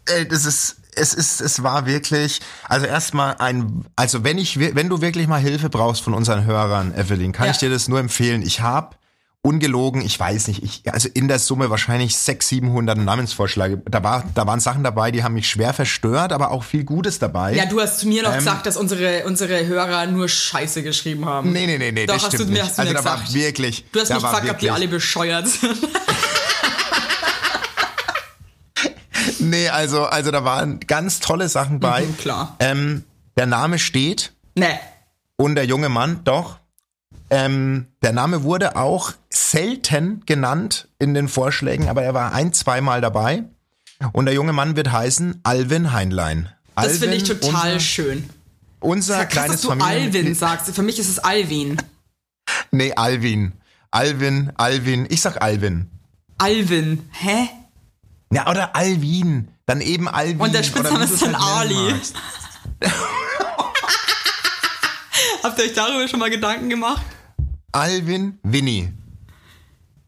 [0.06, 4.90] Ey, das ist, es ist, es war wirklich, also erstmal ein, also wenn ich, wenn
[4.90, 7.52] du wirklich mal Hilfe brauchst von unseren Hörern, Evelyn, kann Ja.
[7.52, 8.42] ich dir das nur empfehlen.
[8.42, 8.96] Ich habe
[9.42, 13.80] ungelogen, ich weiß nicht, ich, also in der Summe wahrscheinlich 600, 700 Namensvorschläge.
[13.86, 17.20] Da war, da waren Sachen dabei, die haben mich schwer verstört, aber auch viel Gutes
[17.20, 17.54] dabei.
[17.54, 21.26] Ja, du hast zu mir noch Ähm, gesagt, dass unsere, unsere Hörer nur Scheiße geschrieben
[21.26, 21.52] haben.
[21.52, 22.64] Nee, nee, nee, nee, Doch, das hast stimmt du mir- nicht.
[22.70, 23.34] hast du also da war gesagt.
[23.36, 25.78] wirklich, Du hast war gefragt, ob die alle bescheuert sind.
[29.50, 32.02] Nee, also, also da waren ganz tolle Sachen bei.
[32.02, 32.56] Mhm, klar.
[32.60, 33.04] Ähm,
[33.38, 34.80] der Name steht nee.
[35.36, 36.58] und der junge Mann, doch.
[37.30, 43.02] Ähm, der Name wurde auch selten genannt in den Vorschlägen, aber er war ein, zweimal
[43.02, 43.44] dabei.
[44.12, 46.50] Und der junge Mann wird heißen Alvin Heinlein.
[46.76, 48.30] Das finde ich total unser, schön.
[48.80, 50.16] unser Krass, kleines dass du Familienmitglied.
[50.24, 50.76] Alvin sagst.
[50.76, 51.78] Für mich ist es Alvin.
[52.72, 53.54] Nee, Alvin.
[53.92, 55.08] Alvin, Alvin.
[55.10, 55.90] Ich sag Alvin.
[56.38, 57.10] Alvin.
[57.12, 57.48] Hä?
[58.36, 59.48] Ja, oder Alvin.
[59.66, 60.40] Dann eben Alvin.
[60.42, 61.96] Und der Spitzname ist dann halt nennen Ali.
[65.44, 67.02] Habt ihr euch darüber schon mal Gedanken gemacht?
[67.72, 68.92] Alvin, Winnie.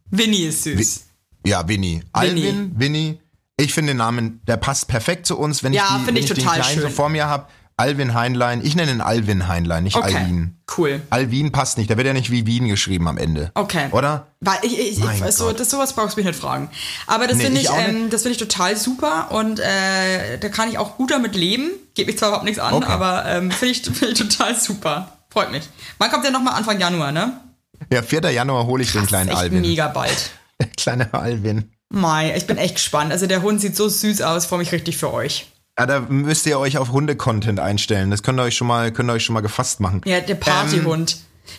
[0.09, 1.05] Winnie ist süß.
[1.45, 2.03] Ja, Winnie.
[2.11, 3.19] Alvin, Winnie.
[3.59, 6.25] Ich finde den Namen, der passt perfekt zu uns, wenn Ja, ich, die, wenn ich
[6.25, 6.95] ich den total Kleinen so schön.
[6.95, 7.47] vor mir habe.
[7.77, 8.65] Alvin Heinlein.
[8.65, 10.15] Ich nenne ihn Alvin Heinlein, nicht Okay.
[10.15, 10.57] Alvin.
[10.77, 11.01] Cool.
[11.11, 13.51] Alvin passt nicht, der wird ja nicht wie Wien geschrieben am Ende.
[13.53, 13.87] Okay.
[13.91, 14.27] Oder?
[14.41, 16.69] Weil ich, ich, ich so, das sowas brauchst du mich nicht fragen.
[17.05, 20.49] Aber das Nee, finde ich ich, ähm, das finde ich total super und äh, da
[20.49, 21.69] kann ich auch gut damit leben.
[21.93, 22.87] Geht mich zwar überhaupt nichts an, Okay.
[22.91, 25.13] aber ähm, finde ich, finde ich total super.
[25.29, 25.63] Freut mich.
[25.99, 27.39] Wann kommt der nochmal Anfang Januar, ne?
[27.93, 28.21] Ja, 4.
[28.31, 29.61] Januar hole ich den kleinen Echt Alvin.
[29.61, 30.31] mega bald.
[30.59, 31.71] Der kleine Alvin.
[31.89, 33.11] Mai, ich bin echt gespannt.
[33.11, 35.45] Also der Hund sieht so süß aus, freue mich richtig für euch.
[35.79, 38.09] Ja, da müsst ihr euch auf Hunde-Content einstellen.
[38.09, 40.01] Das könnt ihr euch schon mal, könnt ihr euch schon mal gefasst machen.
[40.05, 41.17] Ja, der Partyhund.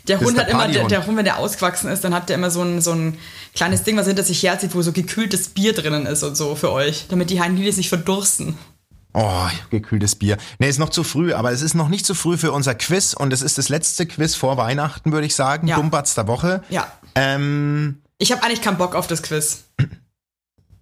[0.09, 2.03] der Ähm, das Hund ist hat der immer, der, der Hund, wenn der ausgewachsen ist,
[2.03, 3.17] dann hat der immer so ein, so ein
[3.55, 6.73] kleines Ding, was hinter sich herzieht, wo so gekühltes Bier drinnen ist und so für
[6.73, 8.59] euch, damit die Heinilis nicht verdursten.
[9.15, 10.37] Oh, gekühltes Bier.
[10.59, 13.15] Nee, ist noch zu früh, aber es ist noch nicht zu früh für unser Quiz
[13.15, 15.67] und es ist das letzte Quiz vor Weihnachten, würde ich sagen.
[15.69, 15.77] Ja.
[15.77, 16.63] Dummbatz der Woche.
[16.69, 16.87] Ja.
[17.15, 19.65] Ähm, Ich habe eigentlich keinen Bock auf das Quiz.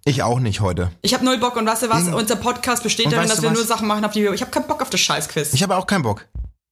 [0.09, 0.91] ich auch nicht heute.
[1.01, 2.07] Ich habe null Bock und weißt du was?
[2.07, 3.57] Unser Podcast besteht Und darin, dass wir was?
[3.57, 4.33] nur Sachen machen, auf die wir.
[4.33, 5.53] Ich habe keinen Bock auf das Scheißquiz.
[5.53, 6.25] Ich habe auch keinen Bock.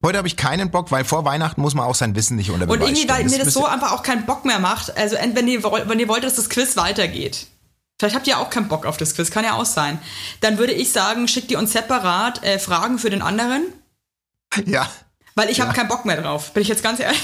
[0.03, 2.67] Heute habe ich keinen Bock, weil vor Weihnachten muss man auch sein Wissen nicht unter
[2.69, 3.29] Und irgendwie, weil stellen.
[3.31, 4.95] mir das müsst so einfach auch keinen Bock mehr macht.
[4.97, 7.47] Also, wenn ihr, wenn ihr wollt, dass das Quiz weitergeht.
[7.97, 9.99] Vielleicht habt ihr auch keinen Bock auf das Quiz, kann ja auch sein.
[10.41, 13.63] Dann würde ich sagen, schickt ihr uns separat äh, Fragen für den anderen,
[14.65, 14.89] Ja,
[15.35, 15.65] weil ich Ja.
[15.65, 16.51] habe keinen Bock mehr drauf.
[16.51, 17.19] Bin ich jetzt ganz ehrlich.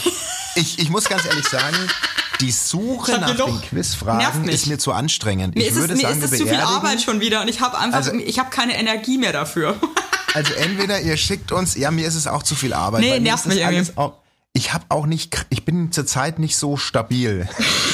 [0.56, 1.76] ich, ich muss ganz ehrlich sagen,
[2.42, 5.56] die Suche nach den Quizfragen ist mir zu anstrengend.
[5.56, 7.48] Mir ich ist, es, würde mir sagen, ist es zu viel Arbeit schon wieder und
[7.48, 9.76] ich habe einfach, Also- ich habe keine Energie mehr dafür.
[10.34, 13.02] Also entweder ihr schickt uns, ja, mir ist es auch zu viel Arbeit.
[13.02, 13.92] Nee, nervt das mich irgendwie.
[13.98, 14.14] auch,
[14.54, 17.50] ich habe auch nicht, ich bin zurzeit nicht so stabil.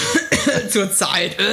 [0.71, 1.35] Zur Zeit.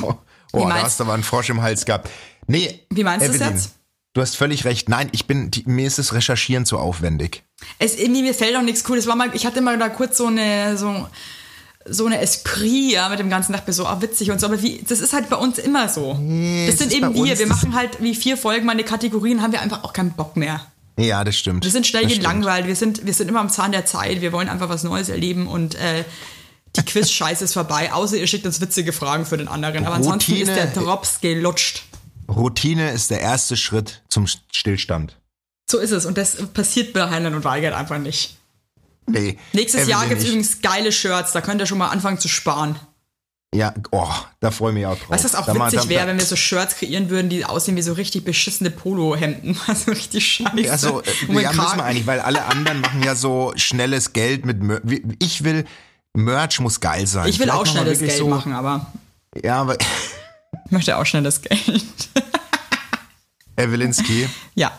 [0.00, 0.14] Oh,
[0.52, 2.08] oh da hast du aber einen Frosch im Hals gehabt.
[2.46, 2.86] Nee.
[2.90, 3.70] Wie meinst du das jetzt?
[4.12, 4.88] Du hast völlig recht.
[4.88, 7.42] Nein, ich bin, die, mir ist das Recherchieren zu aufwendig.
[7.80, 9.08] Es, irgendwie, mir fällt auch nichts Cooles.
[9.08, 11.08] War mal, ich hatte mal da kurz so eine, so,
[11.86, 14.62] so eine Esprit, ja, mit dem ganzen Dachte mir so, ah, witzig und so, aber
[14.62, 16.14] wie, das ist halt bei uns immer so.
[16.14, 17.38] Nee, das sind eben wir.
[17.38, 20.36] Wir machen halt wie vier Folgen mal eine Kategorien, haben wir einfach auch keinen Bock
[20.36, 20.60] mehr.
[20.98, 21.64] Ja, das stimmt.
[21.64, 24.48] Wir sind schnell gelangweilt, wir sind, wir sind immer am Zahn der Zeit, wir wollen
[24.48, 26.04] einfach was Neues erleben und äh,
[26.76, 29.84] die Quiz-Scheiße ist vorbei, außer ihr schickt uns witzige Fragen für den anderen.
[29.84, 31.82] Aber ansonsten Routine- ist der Drops gelutscht.
[32.28, 35.16] Routine ist der erste Schritt zum Stillstand.
[35.70, 38.36] So ist es und das passiert bei Heinlein und Weigert einfach nicht.
[39.06, 39.38] Nee.
[39.52, 42.76] Nächstes Jahr gibt es übrigens geile Shirts, da könnt ihr schon mal anfangen zu sparen.
[43.54, 44.08] Ja, oh,
[44.40, 45.10] da freue ich mich auch drauf.
[45.10, 47.76] Weißt du, was auch Da witzig wäre, wenn wir so Shirts kreieren würden, die aussehen
[47.76, 49.56] wie so richtig beschissene Polohemden.
[49.68, 50.72] Also richtig scheiße.
[50.72, 54.60] Also, äh, ja, müssen wir eigentlich, weil alle anderen machen ja so schnelles Geld mit
[54.60, 54.80] Mer
[55.20, 55.64] Ich will,
[56.14, 57.28] Merch muss geil sein.
[57.28, 58.92] Ich will Vielleicht auch schnelles Geld machen, aber
[59.40, 59.78] Ja, aber
[60.66, 61.84] ich möchte auch schnelles Geld.
[63.56, 64.72] Evelinski, ja.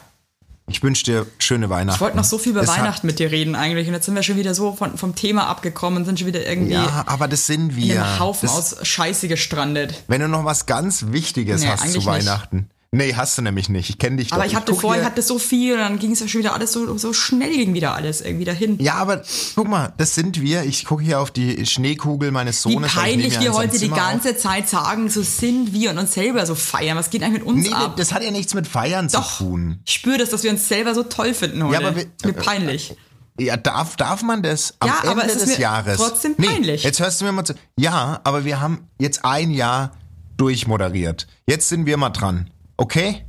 [0.68, 1.96] Ich wünsche dir schöne Weihnachten.
[1.98, 4.16] Ich wollte noch so viel über hat- Weihnachten mit dir reden eigentlich und jetzt sind
[4.16, 7.28] wir schon wieder so von, vom Thema abgekommen und sind schon wieder irgendwie Ja, aber
[7.28, 8.04] das sind in wir.
[8.06, 10.04] einem Haufen das, aus Scheiße gestrandet.
[10.08, 12.06] wenn du noch was ganz Wichtiges Nee, hast zu eigentlich
[12.52, 12.66] nicht.
[12.96, 13.90] Nee, hast du nämlich nicht.
[13.90, 14.38] Ich kenne dich doch.
[14.38, 16.54] Aber ich hatte guck vorhin hatte so viel und dann ging es ja schon wieder
[16.54, 18.80] alles so, so schnell ging wieder alles irgendwie dahin.
[18.80, 19.22] Ja, aber
[19.56, 20.64] guck mal, das sind wir.
[20.64, 22.92] Ich gucke hier auf die Schneekugel meines Wie Sohnes.
[22.92, 26.46] ich nehme peinlich wir heute die ganze Zeit sagen, so sind wir und uns selber
[26.46, 26.98] so feiern.
[26.98, 27.72] Was geht eigentlich mit uns auf.
[27.74, 27.98] Nee, ab?
[27.98, 29.80] das hat ja nichts mit Feiern Doch, zu tun.
[29.86, 31.74] ich spüre das, dass wir uns selber so toll finden heute.
[31.74, 32.96] Ja, aber wir- mir peinlich.
[33.38, 35.98] Ja, darf, darf man das am Ja, Ende aber es ist des mir Jahres?
[35.98, 36.84] trotzdem Nee, peinlich.
[36.84, 37.54] jetzt hörst du mir mal zu.
[37.78, 39.92] Ja, aber wir haben jetzt ein Jahr
[40.38, 41.28] durchmoderiert.
[41.48, 42.50] Jetzt sind wir mal dran.
[42.78, 43.26] Okay?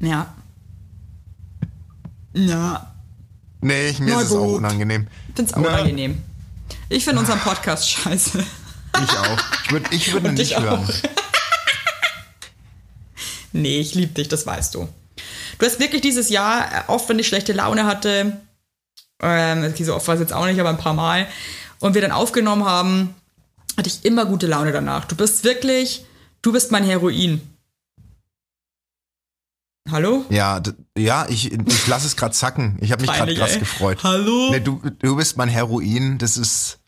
[0.00, 0.34] Ja.
[2.34, 2.94] Ja,
[3.60, 5.08] Nee, ich, mir Na ist es auch unangenehm.
[5.34, 5.68] find's auch Na.
[5.74, 6.22] unangenehm.
[6.88, 8.38] Ich finde unseren Podcast scheiße.
[9.02, 9.38] Ich auch.
[9.64, 10.62] Ich würde ich würd nicht ich auch.
[10.62, 10.88] hören.
[13.52, 14.88] Nee, ich liebe dich, das weißt du.
[15.58, 18.38] Du hast wirklich dieses Jahr, äh, oft wenn ich schlechte Laune hatte,
[19.22, 21.26] ähm, so oft war es jetzt auch nicht, aber ein paar Mal,
[21.80, 23.14] und wir dann aufgenommen haben,
[23.76, 25.06] hatte ich immer gute Laune danach.
[25.06, 26.04] Du bist wirklich,
[26.42, 27.40] du bist mein Heroin.
[29.90, 30.24] Hallo?
[30.30, 30.60] Ja,
[30.96, 32.76] ja, ich, ich lasse es gerade zacken.
[32.80, 33.98] Ich habe mich gerade krass gefreut.
[34.02, 34.50] Hallo?
[34.50, 36.18] Nee, du, du bist mein Heroin.
[36.18, 36.78] Das ist.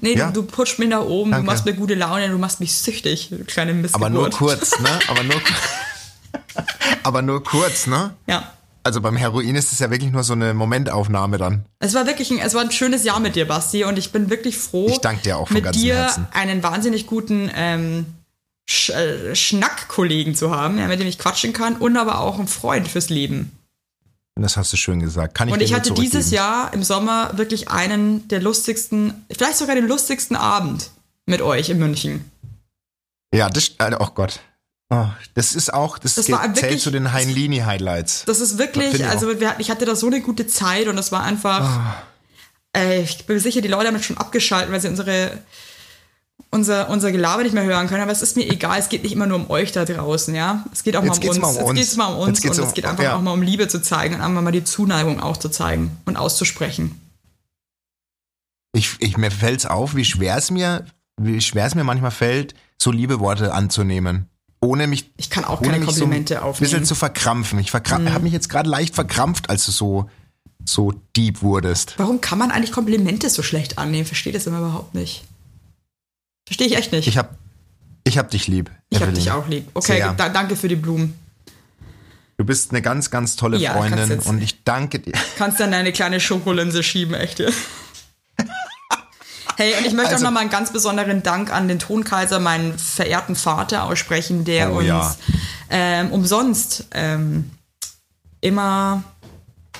[0.00, 0.30] Nee, Ja.
[0.30, 1.46] du, du pusht mich nach oben, Danke.
[1.46, 3.94] du machst mir gute Laune, du machst mich süchtig, kleine Missgeburt.
[4.06, 4.88] Aber nur kurz, ne?
[5.08, 5.36] Aber nur,
[7.02, 8.14] aber nur kurz, ne?
[8.26, 8.52] Ja.
[8.82, 11.64] Also beim Heroin ist es ja wirklich nur so eine Momentaufnahme dann.
[11.78, 14.28] Es war wirklich ein, es war ein schönes Jahr mit dir, Basti, und ich bin
[14.30, 16.26] wirklich froh, Ich danke dir auch von mit ganzem dir Herzen.
[16.32, 18.04] einen wahnsinnig guten ähm,
[18.68, 22.48] Sch äh, Schnackkollegen zu haben, ja, mit dem ich quatschen kann und aber auch einen
[22.48, 23.52] Freund fürs Leben.
[24.36, 25.34] Das hast du schön gesagt.
[25.34, 26.30] Kann ich Und ich hatte dieses.
[26.30, 30.90] Jahr im Sommer wirklich einen der lustigsten, vielleicht sogar den lustigsten Abend
[31.26, 32.30] mit euch in München.
[33.34, 33.70] Ja, das.
[33.78, 34.40] äh, Oh Gott.
[34.90, 35.98] Oh, das ist auch.
[35.98, 38.24] Das, Das zählt wirklich- zu den Heinlini-Highlights.
[38.26, 41.22] Das ist wirklich, ich also ich hatte da so eine gute Zeit und es war
[41.22, 42.02] einfach, Ah.
[42.76, 45.38] äh, ich bin sicher, die Leute haben jetzt schon abgeschaltet, weil sie unsere,
[46.50, 49.12] unser, unser Gelaber nicht mehr hören können, aber es ist mir egal, es geht nicht
[49.12, 50.64] immer nur um euch da draußen, ja.
[50.72, 51.38] Es geht auch Jetzt mal um uns.
[51.40, 51.78] mal um Jetzt uns.
[51.78, 53.16] geht's mal um uns Jetzt und um- es geht einfach ja.
[53.16, 56.16] auch mal um Liebe zu zeigen und einfach mal die Zuneigung auch zu zeigen und
[56.16, 57.00] auszusprechen.
[58.72, 60.84] Ich, ich, mir fällt's auf, wie schwer es mir,
[61.20, 64.28] wie schwer es mir manchmal fällt, so liebe Worte anzunehmen.
[64.60, 65.10] Ohne mich.
[65.16, 66.70] Ich kann auch keine Komplimente so ein aufnehmen.
[66.70, 66.72] Mhm.
[66.72, 67.58] bisschen zu verkrampfen.
[67.58, 70.10] Ich verkra habe mich jetzt gerade leicht verkrampft, als du so,
[70.64, 71.94] so deep wurdest.
[71.98, 74.06] Warum kann man eigentlich Komplimente so schlecht annehmen?
[74.06, 75.24] Verstehe das immer überhaupt nicht.
[76.46, 77.06] Verstehe ich echt nicht.
[77.08, 77.36] Ich hab,
[78.04, 78.70] ich hab dich lieb.
[78.90, 79.14] Ich hab Evelyn.
[79.14, 79.68] dich auch lieb.
[79.74, 80.12] Okay, Sehr.
[80.12, 81.18] da, danke für die Blumen.
[82.36, 85.12] Du bist eine ganz, ganz tolle Ja, Freundin jetzt- und ich danke dir.
[85.38, 87.38] Kannst dann eine kleine Schokolinse schieben, echt.
[87.38, 87.48] ja.
[89.56, 92.76] Hey, und ich möchte Also- auch nochmal einen ganz besonderen Dank an den Tonkaiser, meinen
[92.76, 95.14] verehrten Vater, aussprechen, der Oh, uns ja.
[95.70, 97.52] ähm, umsonst ähm,
[98.40, 99.04] immer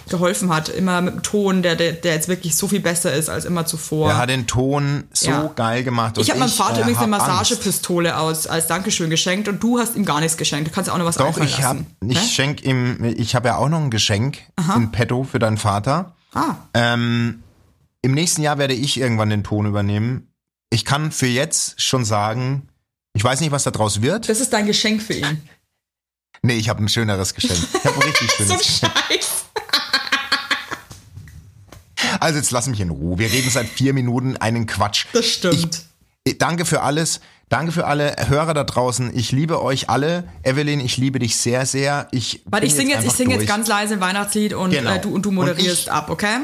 [0.09, 3.29] geholfen hat, immer mit dem Ton, der, der, der jetzt wirklich so viel besser ist
[3.29, 4.11] als immer zuvor.
[4.11, 5.51] Er hat den Ton so Ja.
[5.57, 6.19] geil gemacht.
[6.19, 7.09] ich habe meinem Vater äh, übrigens eine.
[7.09, 10.69] Masagepistole aus, als Dankeschön geschenkt und du hast ihm gar nichts geschenkt.
[10.71, 12.27] Du kannst auch noch was Doch, ich habe ich Hä?
[12.29, 14.39] schenk ihm, ich habe ja auch noch ein Geschenk
[14.77, 16.15] in petto für deinen Vater.
[16.35, 17.43] Ah, Ähm,
[18.03, 20.29] Im nächsten Jahr werde ich irgendwann den Ton übernehmen.
[20.71, 22.69] Ich kann für jetzt schon sagen,
[23.15, 24.29] ich weiß nicht, was da draus wird.
[24.29, 25.49] das ist dein Geschenk für ihn.
[26.43, 27.55] Nee, ich habe ein schöneres Geschenk.
[27.73, 28.93] Ich habe ein richtig So schönes Geschenk.
[29.09, 29.44] Scheiß.
[32.25, 33.19] Also jetzt lass mich in Ruhe.
[33.19, 35.05] Wir reden seit vier Minuten einen Quatsch.
[35.13, 35.83] Das stimmt.
[36.25, 37.21] Ich, danke für alles.
[37.51, 39.15] Danke für alle Hörer da draußen.
[39.15, 40.25] Ich liebe euch alle.
[40.43, 42.09] Evelyn, ich liebe dich sehr, sehr.
[42.13, 44.95] Ich Warte, ich singe jetzt, ich einfach singe jetzt ganz leise ein Weihnachtslied und, Genau.
[44.95, 46.39] äh, du, und du Und moderierst ich- ab, okay?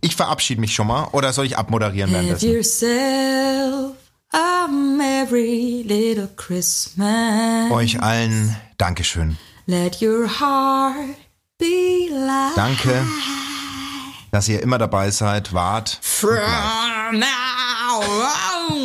[0.00, 1.08] Ich verabschiede mich schon mal.
[1.12, 2.52] Oder soll ich abmoderieren Have währenddessen?
[2.52, 3.96] yourself
[4.32, 7.70] a merry little Christmas.
[7.72, 9.36] Euch allen Dankeschön.
[9.66, 10.94] Let your heart
[11.58, 12.56] be light.
[12.56, 13.04] Danke,
[14.32, 15.98] dass ihr immer dabei seid, wart.
[16.00, 18.00] From now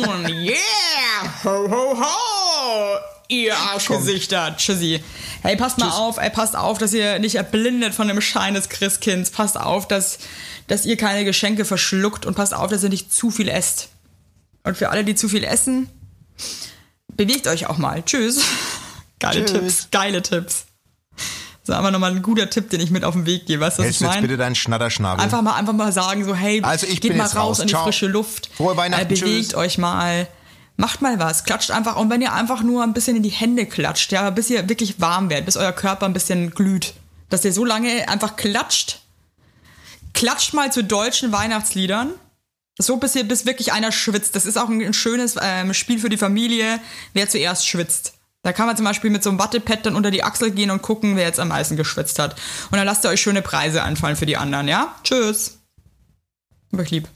[0.06, 0.54] on, yeah!
[1.42, 2.98] Ho, ho, ho!
[3.28, 4.54] Ihr Arschgesichter.
[4.56, 5.02] Tschüssi.
[5.42, 8.68] Hey, passt mal auf, ey, passt auf, dass ihr nicht erblindet von dem Schein des
[8.68, 9.30] Christkinds.
[9.30, 10.18] Passt auf, dass,
[10.66, 13.88] dass ihr keine Geschenke verschluckt und passt auf, dass ihr nicht zu viel esst.
[14.64, 15.88] Und für alle, die zu viel essen,
[17.16, 18.02] bewegt euch auch mal.
[18.04, 18.42] Tschüss.
[19.18, 19.52] Geile Tschüss.
[19.52, 20.67] Tipps, geile Tipps.
[21.68, 23.60] Das ist einfach nochmal ein guter Tipp, den ich mit auf den Weg gebe.
[23.60, 24.22] Weißt du, was Hältst ich meine?
[24.22, 25.22] bitte deinen Schnatterschnabel?
[25.22, 27.58] Einfach mal, einfach mal sagen, so, hey, Also ich geht mal raus raus.
[27.60, 27.84] in die Ciao.
[27.84, 28.48] frische Luft.
[28.56, 29.54] Frohe Weihnachten, Äh, bewegt tschüss.
[29.54, 30.26] euch mal.
[30.76, 33.66] Macht mal was, klatscht einfach, und wenn ihr einfach nur ein bisschen in die Hände
[33.66, 36.94] klatscht, ja, bis ihr wirklich warm werdet, bis euer Körper ein bisschen glüht,
[37.30, 39.00] dass ihr so lange einfach klatscht.
[40.14, 42.12] Klatscht mal zu deutschen Weihnachtsliedern.
[42.78, 44.36] So bis ihr, bis wirklich einer schwitzt.
[44.36, 46.80] Das ist auch ein, schönes ähm, Spiel für die Familie,
[47.12, 48.14] wer zuerst schwitzt.
[48.48, 50.80] Da kann man zum Beispiel mit so einem Wattepad dann unter die Achsel gehen und
[50.80, 52.34] gucken, wer jetzt am meisten geschwitzt hat.
[52.70, 54.94] Und dann lasst ihr euch schöne Preise einfallen für die anderen, ja?
[55.04, 55.58] Tschüss.
[56.72, 57.08] Hab euch lieb.